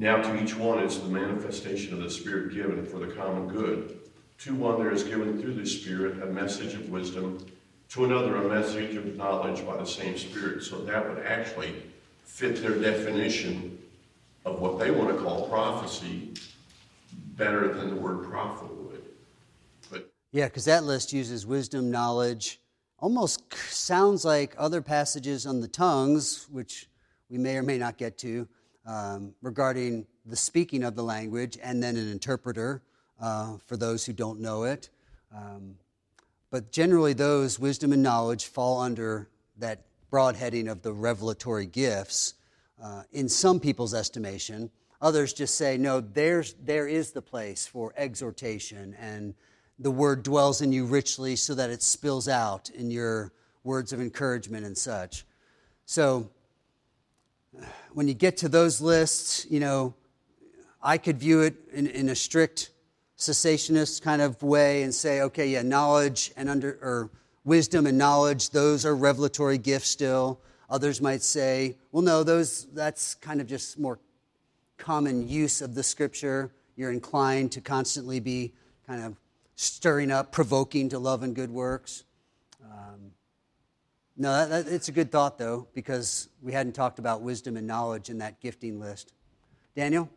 [0.00, 3.98] now to each one is the manifestation of the Spirit given for the common good.
[4.38, 7.46] To one there is given through the Spirit a message of wisdom,
[7.90, 10.62] to another a message of knowledge by the same Spirit.
[10.62, 11.74] So that would actually
[12.24, 13.78] fit their definition
[14.46, 16.32] of what they want to call prophecy
[17.36, 19.04] better than the word prophet would.
[19.90, 22.58] But yeah, because that list uses wisdom, knowledge,
[22.98, 26.88] almost sounds like other passages on the tongues, which
[27.28, 28.48] we may or may not get to
[28.86, 32.82] um, regarding the speaking of the language and then an interpreter
[33.20, 34.88] uh, for those who don't know it.
[35.34, 35.76] Um,
[36.50, 39.28] but generally, those wisdom and knowledge fall under
[39.58, 42.34] that broad heading of the revelatory gifts
[42.82, 44.70] uh, in some people's estimation.
[45.00, 49.34] Others just say, no, there's, there is the place for exhortation, and
[49.78, 53.32] the word dwells in you richly so that it spills out in your
[53.64, 55.24] words of encouragement and such.
[55.86, 56.30] So,
[57.92, 59.94] when you get to those lists, you know,
[60.82, 62.70] I could view it in, in a strict
[63.18, 67.10] cessationist kind of way and say, okay, yeah, knowledge and under or
[67.44, 70.40] wisdom and knowledge, those are revelatory gifts still.
[70.70, 73.98] Others might say, well, no, those that's kind of just more
[74.78, 76.52] common use of the scripture.
[76.76, 78.52] you're inclined to constantly be
[78.86, 79.16] kind of
[79.56, 82.04] stirring up, provoking to love and good works.
[82.64, 83.09] Um,
[84.20, 87.66] no, that, that, it's a good thought, though, because we hadn't talked about wisdom and
[87.66, 89.14] knowledge in that gifting list.
[89.74, 90.12] Daniel?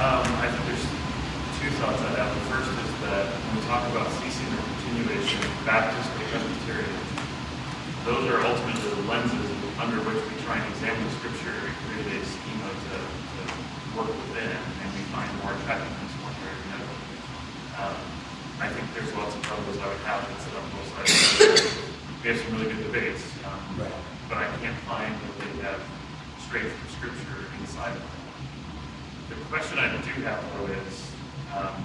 [0.00, 0.88] Um, I think there's
[1.60, 2.32] two thoughts I have.
[2.32, 5.36] The first is that when we talk about ceasing or continuation,
[5.68, 6.96] Baptist Presbyterian,
[8.08, 12.24] those are ultimately the lenses under which we try and examine Scripture and create a
[12.24, 13.40] schema to, to
[14.00, 16.56] work within, and we find more effectiveness one way.
[17.76, 18.00] Um,
[18.64, 21.93] I think there's lots of troubles I would have that sit on.
[22.24, 23.92] We have some really good debates, um, Right.
[24.30, 25.80] but I can't find that they have
[26.40, 28.08] straight from Scripture inside of them.
[29.28, 31.12] The question I do have though is,
[31.54, 31.84] um,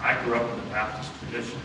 [0.00, 1.60] I grew up in the Baptist tradition.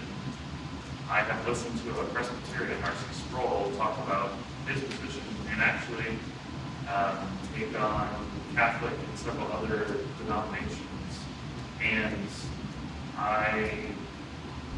[1.10, 3.06] I have listened to a Presbyterian, R.C.
[3.14, 4.32] Sproul, talk about
[4.68, 6.18] his position and actually
[6.92, 7.16] um,
[7.56, 8.10] take on
[8.54, 11.24] Catholic and several other denominations.
[11.82, 12.28] And
[13.18, 13.94] I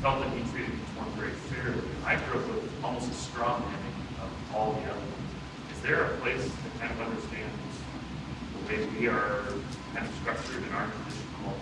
[0.01, 1.81] felt that he treated each one very fairly.
[2.05, 5.29] I grew up with almost a strong manning of all the ones.
[5.73, 7.51] Is there a place to kind of understand
[8.55, 9.43] the way we are
[9.93, 11.55] kind of structured in our traditional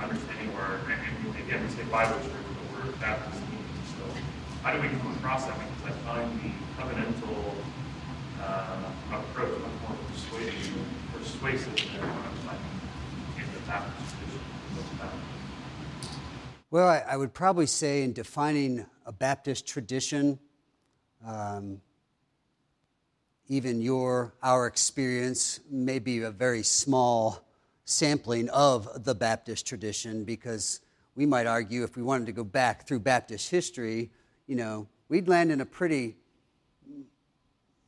[0.00, 4.04] understanding our, and again, we say Bible church, but we're Baptist so
[4.62, 5.56] how do we come across that?
[5.58, 7.54] Because I find the covenantal
[8.40, 10.80] uh, approach much more persuasive,
[11.12, 12.76] persuasive than what I'm finding
[13.36, 14.19] in the Baptist that?
[16.72, 20.38] Well, I, I would probably say in defining a Baptist tradition,
[21.26, 21.80] um,
[23.48, 27.44] even your, our experience may be a very small
[27.86, 30.80] sampling of the Baptist tradition because
[31.16, 34.08] we might argue if we wanted to go back through Baptist history,
[34.46, 36.14] you know, we'd land in a pretty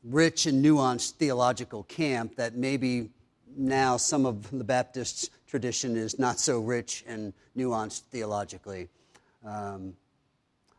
[0.02, 3.10] rich and nuanced theological camp that maybe
[3.56, 8.88] now some of the Baptist tradition is not so rich and nuanced theologically.
[9.44, 9.92] Um,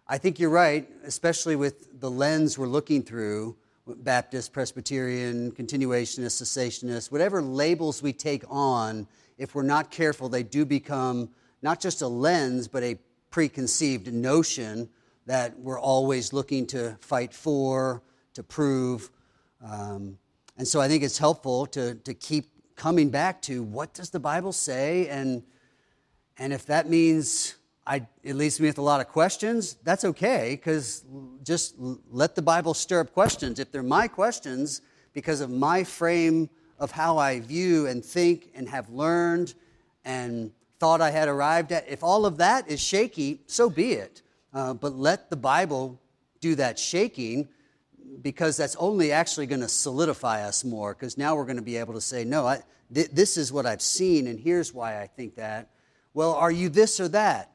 [0.07, 3.55] I think you're right, especially with the lens we're looking through
[3.85, 9.05] Baptist, Presbyterian, continuationist, cessationist, whatever labels we take on,
[9.37, 11.29] if we're not careful, they do become
[11.61, 12.97] not just a lens, but a
[13.29, 14.89] preconceived notion
[15.27, 18.01] that we're always looking to fight for,
[18.33, 19.11] to prove.
[19.63, 20.17] Um,
[20.57, 24.19] and so I think it's helpful to, to keep coming back to what does the
[24.19, 25.07] Bible say?
[25.07, 25.43] And,
[26.37, 27.55] and if that means
[27.85, 31.03] I, it leaves me with a lot of questions, that's okay, because
[31.43, 31.75] just
[32.11, 33.59] let the Bible stir up questions.
[33.59, 34.81] If they're my questions,
[35.13, 36.49] because of my frame
[36.79, 39.53] of how I view and think and have learned
[40.05, 44.21] and thought I had arrived at, if all of that is shaky, so be it.
[44.53, 45.99] Uh, but let the Bible
[46.39, 47.47] do that shaking
[48.21, 51.77] because that's only actually going to solidify us more because now we're going to be
[51.77, 52.61] able to say, no, I,
[52.93, 55.69] th- this is what I've seen and here's why I think that.
[56.13, 57.51] Well, are you this or that?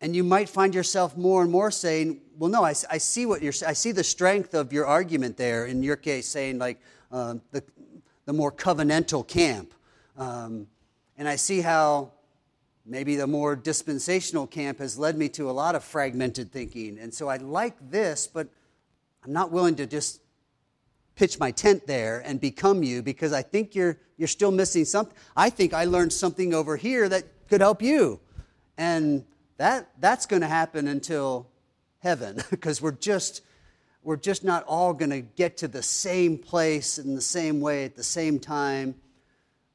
[0.00, 3.40] And you might find yourself more and more saying, well, no, I, I see what
[3.40, 5.66] you're I see the strength of your argument there.
[5.66, 6.80] In your case, saying like
[7.12, 7.62] uh, the,
[8.24, 9.72] the more covenantal camp.
[10.16, 10.66] Um,
[11.16, 12.10] and I see how
[12.84, 16.98] maybe the more dispensational camp has led me to a lot of fragmented thinking.
[16.98, 18.48] And so I like this, but
[19.24, 20.20] I'm not willing to just
[21.14, 25.16] pitch my tent there and become you because I think you're, you're still missing something.
[25.36, 28.20] I think I learned something over here that could help you.
[28.78, 29.24] And
[29.58, 31.48] that, that's going to happen until
[31.98, 33.42] heaven because we're just,
[34.02, 37.84] we're just not all going to get to the same place in the same way
[37.84, 38.94] at the same time.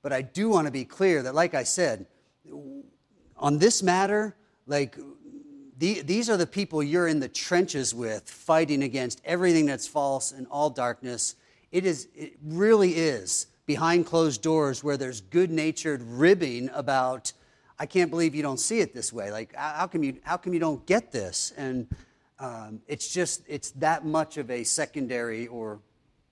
[0.01, 2.05] But I do want to be clear that, like I said,
[3.37, 4.35] on this matter,
[4.65, 4.97] like
[5.77, 10.31] the, these are the people you're in the trenches with, fighting against everything that's false
[10.31, 11.35] and all darkness.
[11.71, 17.33] It is, it really is behind closed doors where there's good-natured ribbing about,
[17.77, 19.31] I can't believe you don't see it this way.
[19.31, 21.53] Like, how come you, how come you don't get this?
[21.57, 21.87] And
[22.39, 25.79] um, it's just, it's that much of a secondary or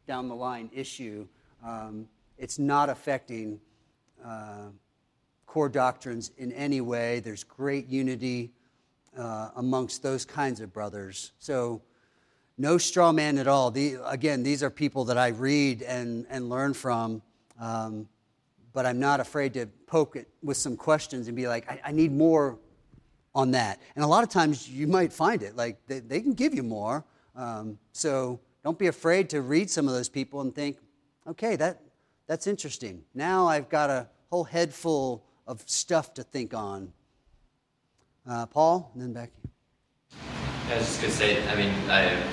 [0.08, 1.28] down the line issue.
[1.64, 3.60] Um, it's not affecting
[4.26, 4.70] uh,
[5.46, 7.20] core doctrines in any way.
[7.20, 8.52] There's great unity
[9.18, 11.32] uh, amongst those kinds of brothers.
[11.40, 11.82] So,
[12.58, 13.70] no straw man at all.
[13.72, 17.22] The, again, these are people that I read and, and learn from,
[17.60, 18.08] um,
[18.72, 21.92] but I'm not afraid to poke it with some questions and be like, I, I,
[21.92, 22.58] need more
[23.34, 23.82] on that.
[23.96, 26.64] And a lot of times you might find it, like they, they can give you
[26.64, 27.04] more.
[27.36, 30.78] Um, so don't be afraid to read some of those people and think,
[31.28, 31.82] okay, that,
[32.28, 33.04] that's interesting.
[33.14, 36.94] Now I've got a whole head full of stuff to think on.
[38.28, 39.34] Uh, Paul, and then Becky.
[40.72, 42.24] I was just going to say, I mean, I've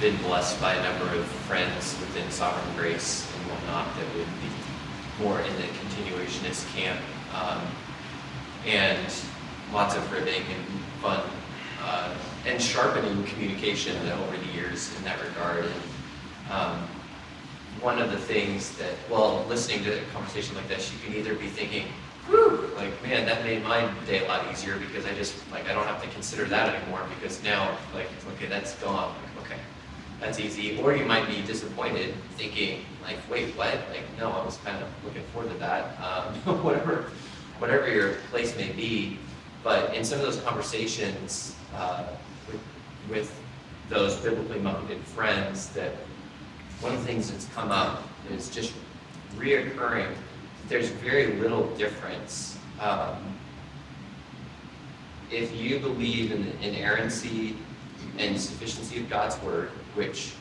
[0.00, 5.22] been blessed by a number of friends within Sovereign Grace and whatnot that would be
[5.22, 7.00] more in the continuationist camp,
[7.34, 7.62] um,
[8.66, 9.14] and
[9.72, 11.22] lots of ribbing and fun
[11.84, 12.12] uh,
[12.44, 15.64] and sharpening communication over the years in that regard.
[15.64, 16.88] And, um,
[17.80, 21.34] one of the things that, well, listening to a conversation like this, you can either
[21.34, 21.86] be thinking,
[22.32, 25.74] whew, like, man, that made my day a lot easier because I just, like, I
[25.74, 29.14] don't have to consider that anymore because now, like, okay, that's gone.
[29.36, 29.60] Like, okay,
[30.18, 30.80] that's easy.
[30.80, 33.74] Or you might be disappointed thinking, like, wait, what?
[33.90, 36.00] Like, no, I was kind of looking forward to that.
[36.00, 37.10] Um, whatever,
[37.58, 39.18] whatever your place may be.
[39.62, 42.04] But in some of those conversations uh,
[42.48, 42.60] with,
[43.08, 43.40] with
[43.88, 45.92] those biblically minded friends that
[46.80, 48.72] one of the things that's come up is just
[49.36, 50.12] reoccurring.
[50.68, 52.58] There's very little difference.
[52.80, 53.16] Um,
[55.30, 57.56] if you believe in the inerrancy
[58.18, 60.34] and sufficiency of God's word, which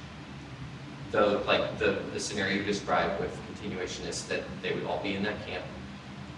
[1.11, 5.23] the like the, the scenario you described with continuationists, that they would all be in
[5.23, 5.63] that camp.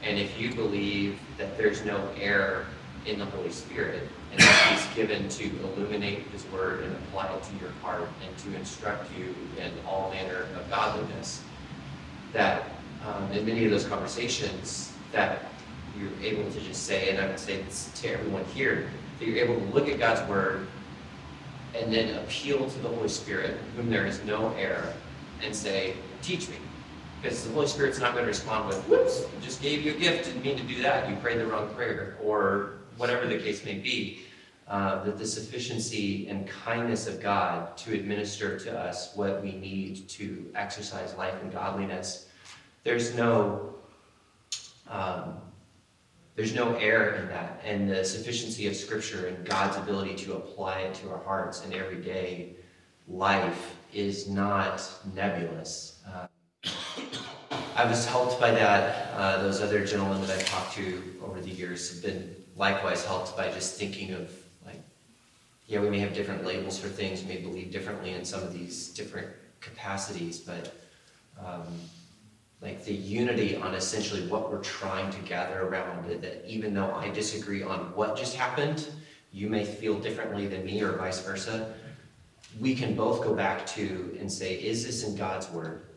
[0.04, 2.66] And if you believe that there's no error
[3.06, 7.44] in the Holy Spirit, and that He's given to illuminate His Word and apply it
[7.44, 11.44] to your heart and to instruct you in all manner of godliness.
[12.34, 12.73] That
[13.06, 15.46] um, in many of those conversations, that
[16.00, 18.90] you're able to just say, and I would say this to everyone here,
[19.20, 20.68] that you're able to look at God's Word
[21.76, 24.94] and then appeal to the Holy Spirit, whom there is no error,
[25.44, 26.56] and say, Teach me.
[27.22, 29.98] Because the Holy Spirit's not going to respond with, Whoops, I just gave you a
[29.98, 32.18] gift, didn't mean to do that, you prayed the wrong prayer.
[32.22, 34.22] Or whatever the case may be,
[34.68, 40.08] uh, that the sufficiency and kindness of God to administer to us what we need
[40.10, 42.28] to exercise life and godliness.
[42.84, 43.76] There's no
[44.90, 45.36] um,
[46.36, 50.80] there's no error in that, and the sufficiency of Scripture and God's ability to apply
[50.80, 52.56] it to our hearts in everyday
[53.08, 56.02] life is not nebulous.
[56.08, 56.28] Uh,
[57.76, 59.14] I was helped by that.
[59.14, 63.38] Uh, those other gentlemen that I've talked to over the years have been likewise helped
[63.38, 64.32] by just thinking of
[64.66, 64.82] like,
[65.68, 68.90] yeah, we may have different labels for things, may believe differently in some of these
[68.90, 69.28] different
[69.60, 70.76] capacities, but
[71.44, 71.68] um,
[72.64, 77.10] like the unity on essentially what we're trying to gather around that even though I
[77.10, 78.88] disagree on what just happened,
[79.32, 81.74] you may feel differently than me or vice versa.
[82.60, 85.88] We can both go back to and say, is this in God's word?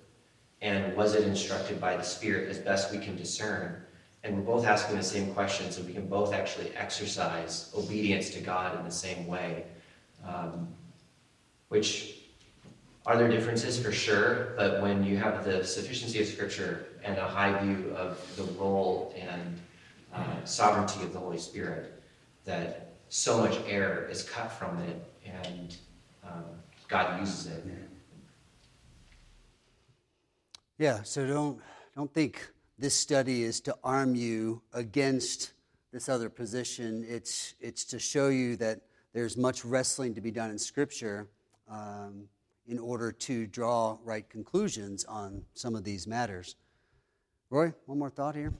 [0.60, 3.86] And was it instructed by the Spirit as best we can discern?
[4.26, 8.40] and we're both asking the same questions, and we can both actually exercise obedience to
[8.40, 9.64] God in the same way.
[10.26, 10.68] Um,
[11.68, 12.15] which
[13.06, 17.26] are there differences for sure, but when you have the sufficiency of Scripture and a
[17.26, 19.58] high view of the role and
[20.12, 22.02] uh, sovereignty of the Holy Spirit,
[22.44, 25.76] that so much error is cut from it, and
[26.24, 26.44] um,
[26.88, 27.64] God uses it.
[30.78, 31.02] Yeah.
[31.04, 31.60] So don't
[31.94, 32.46] don't think
[32.78, 35.52] this study is to arm you against
[35.92, 37.06] this other position.
[37.08, 38.80] It's, it's to show you that
[39.14, 41.28] there's much wrestling to be done in Scripture
[41.70, 42.28] um,
[42.66, 46.56] in order to draw right conclusions on some of these matters.
[47.50, 48.52] Roy, one more thought here.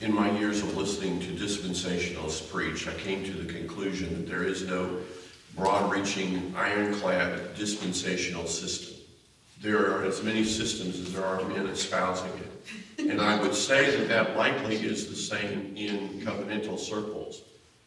[0.00, 4.42] In my years of listening to dispensationalists preach, I came to the conclusion that there
[4.42, 4.98] is no
[5.56, 8.94] broad reaching, ironclad dispensational system
[9.64, 13.10] there are as many systems as there are men espousing it.
[13.10, 17.40] And I would say that that likely is the same in covenantal circles.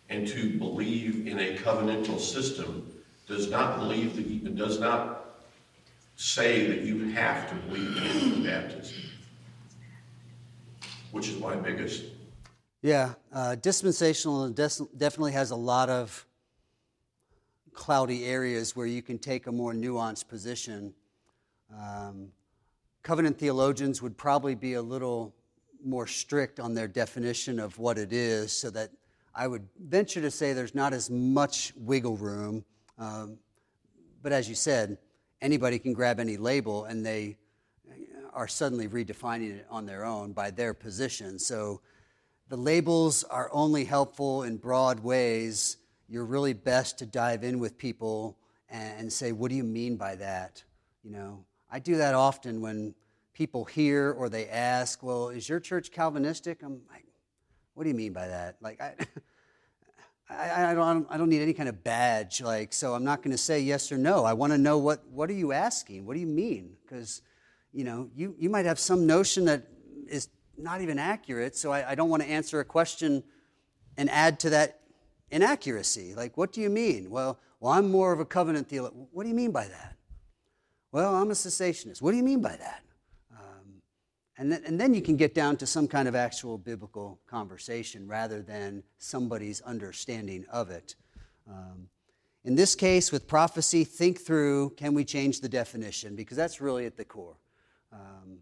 [0.10, 2.91] And to believe in a covenantal system
[3.28, 5.41] does not believe that you, does not
[6.15, 8.95] say that you have to believe in baptism,
[11.11, 12.05] which is my biggest.
[12.82, 16.25] Yeah, uh, dispensational definitely has a lot of
[17.73, 20.93] cloudy areas where you can take a more nuanced position.
[21.71, 22.30] Um,
[23.03, 25.36] covenant theologians would probably be a little
[25.84, 28.89] more strict on their definition of what it is, so that
[29.36, 32.65] I would venture to say there's not as much wiggle room.
[32.98, 33.38] Um,
[34.22, 34.98] but as you said,
[35.41, 37.38] anybody can grab any label and they
[38.34, 41.39] are suddenly redefining it on their own by their position.
[41.39, 41.82] So
[42.50, 45.78] the labels are only helpful in broad ways.
[46.08, 48.38] You're really best to dive in with people
[48.70, 50.64] and say, what do you mean by that?
[51.04, 52.93] You know, I do that often when
[53.38, 56.64] people hear or they ask, Well, is your church Calvinistic?
[56.64, 57.06] I'm like,
[57.76, 58.58] What do you mean by that?
[58.62, 58.95] Like, I.
[60.30, 63.32] I, I, don't, I don't need any kind of badge, like, so I'm not going
[63.32, 64.25] to say yes or no.
[64.25, 66.05] I want to know what, what are you asking?
[66.05, 66.75] What do you mean?
[66.84, 67.21] Because,
[67.73, 69.67] you know, you, you might have some notion that
[70.07, 73.23] is not even accurate, so I, I don't want to answer a question
[73.97, 74.82] and add to that
[75.32, 76.13] inaccuracy.
[76.13, 77.09] Like, what do you mean?
[77.09, 79.07] Well, well, I'm more of a covenant theologian.
[79.11, 79.95] What do you mean by that?
[80.91, 82.01] Well, I'm a cessationist.
[82.01, 82.84] What do you mean by that?
[84.38, 88.07] And then, and then you can get down to some kind of actual biblical conversation
[88.07, 90.95] rather than somebody's understanding of it.
[91.49, 91.89] Um,
[92.43, 96.15] in this case, with prophecy, think through can we change the definition?
[96.15, 97.35] Because that's really at the core.
[97.91, 98.39] Um,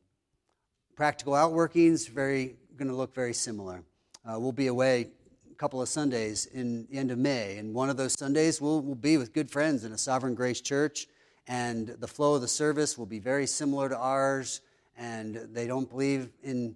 [0.95, 3.81] practical outworkings, very going to look very similar.
[4.25, 5.07] Uh, we'll be away
[5.49, 8.81] a couple of Sundays in the end of May, and one of those Sundays we'll,
[8.81, 11.07] we'll be with good friends in a Sovereign Grace Church,
[11.47, 14.59] and the flow of the service will be very similar to ours
[14.97, 16.75] and they don't believe in,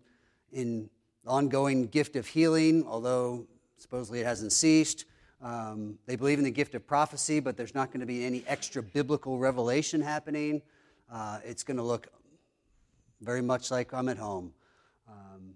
[0.52, 0.90] in
[1.26, 3.46] ongoing gift of healing, although
[3.78, 5.06] supposedly it hasn't ceased.
[5.42, 8.44] Um, they believe in the gift of prophecy, but there's not going to be any
[8.48, 10.62] extra biblical revelation happening.
[11.12, 12.08] Uh, it's going to look
[13.22, 14.54] very much like I'm at home.
[15.08, 15.54] Um,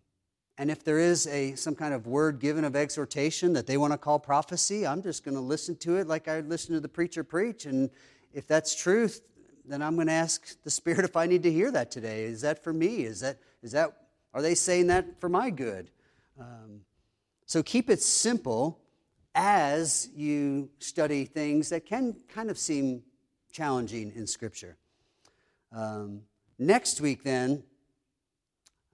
[0.57, 3.91] and if there is a, some kind of word given of exhortation that they want
[3.91, 6.88] to call prophecy, I'm just going to listen to it like I listen to the
[6.88, 7.66] preacher preach.
[7.66, 7.89] And
[8.34, 9.22] if that's truth,
[9.66, 12.24] then I'm going to ask the Spirit if I need to hear that today.
[12.24, 13.03] Is that for me?
[13.03, 13.93] Is that, is that,
[14.34, 15.91] are they saying that for my good?
[16.39, 16.82] Um,
[17.45, 18.80] so keep it simple
[19.36, 23.03] as you study things that can kind of seem
[23.51, 24.78] challenging in Scripture.
[25.72, 26.22] Um,
[26.59, 27.64] next week, then,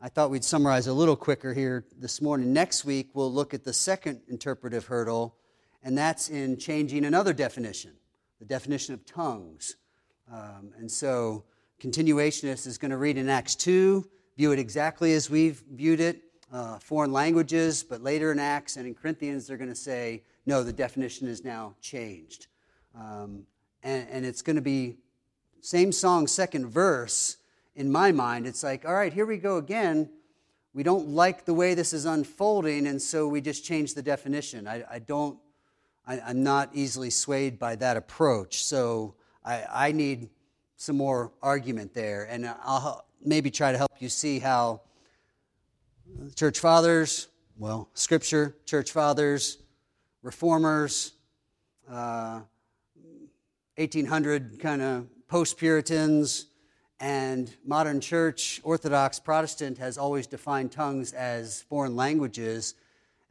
[0.02, 2.54] I thought we'd summarize a little quicker here this morning.
[2.54, 5.36] Next week, we'll look at the second interpretive hurdle,
[5.84, 7.92] and that's in changing another definition
[8.40, 9.76] the definition of tongues.
[10.32, 11.44] Um, and so,
[11.82, 14.08] continuationist is going to read in Acts 2,
[14.38, 16.22] view it exactly as we've viewed it,
[16.52, 20.64] uh, foreign languages, but later in Acts and in Corinthians, they're going to say, no,
[20.64, 22.48] the definition is now changed.
[22.96, 23.44] Um,
[23.84, 24.98] and, and it's going to be
[25.62, 27.38] same song, second verse.
[27.76, 30.10] In my mind, it's like, all right, here we go again.
[30.74, 34.68] We don't like the way this is unfolding, and so we just change the definition.
[34.68, 35.40] I, I don't,
[36.06, 38.64] I, I'm not easily swayed by that approach.
[38.64, 40.30] So I, I need
[40.76, 44.82] some more argument there, and I'll maybe try to help you see how
[46.36, 47.28] church fathers,
[47.58, 49.58] well, scripture, church fathers,
[50.22, 51.14] reformers,
[51.90, 52.42] uh,
[53.76, 56.48] 1800 kind of post Puritans,
[57.00, 62.76] and modern church, Orthodox Protestant, has always defined tongues as foreign languages.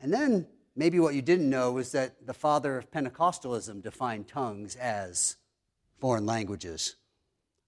[0.00, 4.76] And then maybe what you didn't know was that the father of Pentecostalism defined tongues
[4.76, 5.36] as
[5.98, 6.96] foreign languages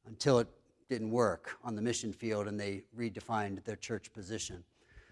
[0.06, 0.48] until it
[0.88, 4.64] didn't work on the mission field and they redefined their church position.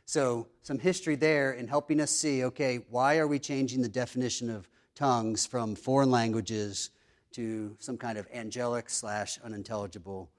[0.05, 4.49] So, some history there in helping us see okay, why are we changing the definition
[4.49, 6.91] of tongues from foreign languages
[7.33, 10.31] to some kind of angelic slash unintelligible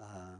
[0.00, 0.36] uh,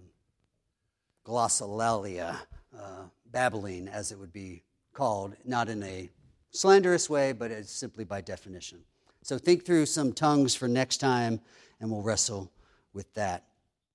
[1.24, 2.36] glossolalia,
[2.76, 4.62] uh, babbling, as it would be
[4.92, 6.10] called, not in a
[6.50, 8.80] slanderous way, but it's simply by definition.
[9.22, 11.40] So think through some tongues for next time,
[11.84, 12.50] and we'll wrestle
[12.94, 13.44] with that.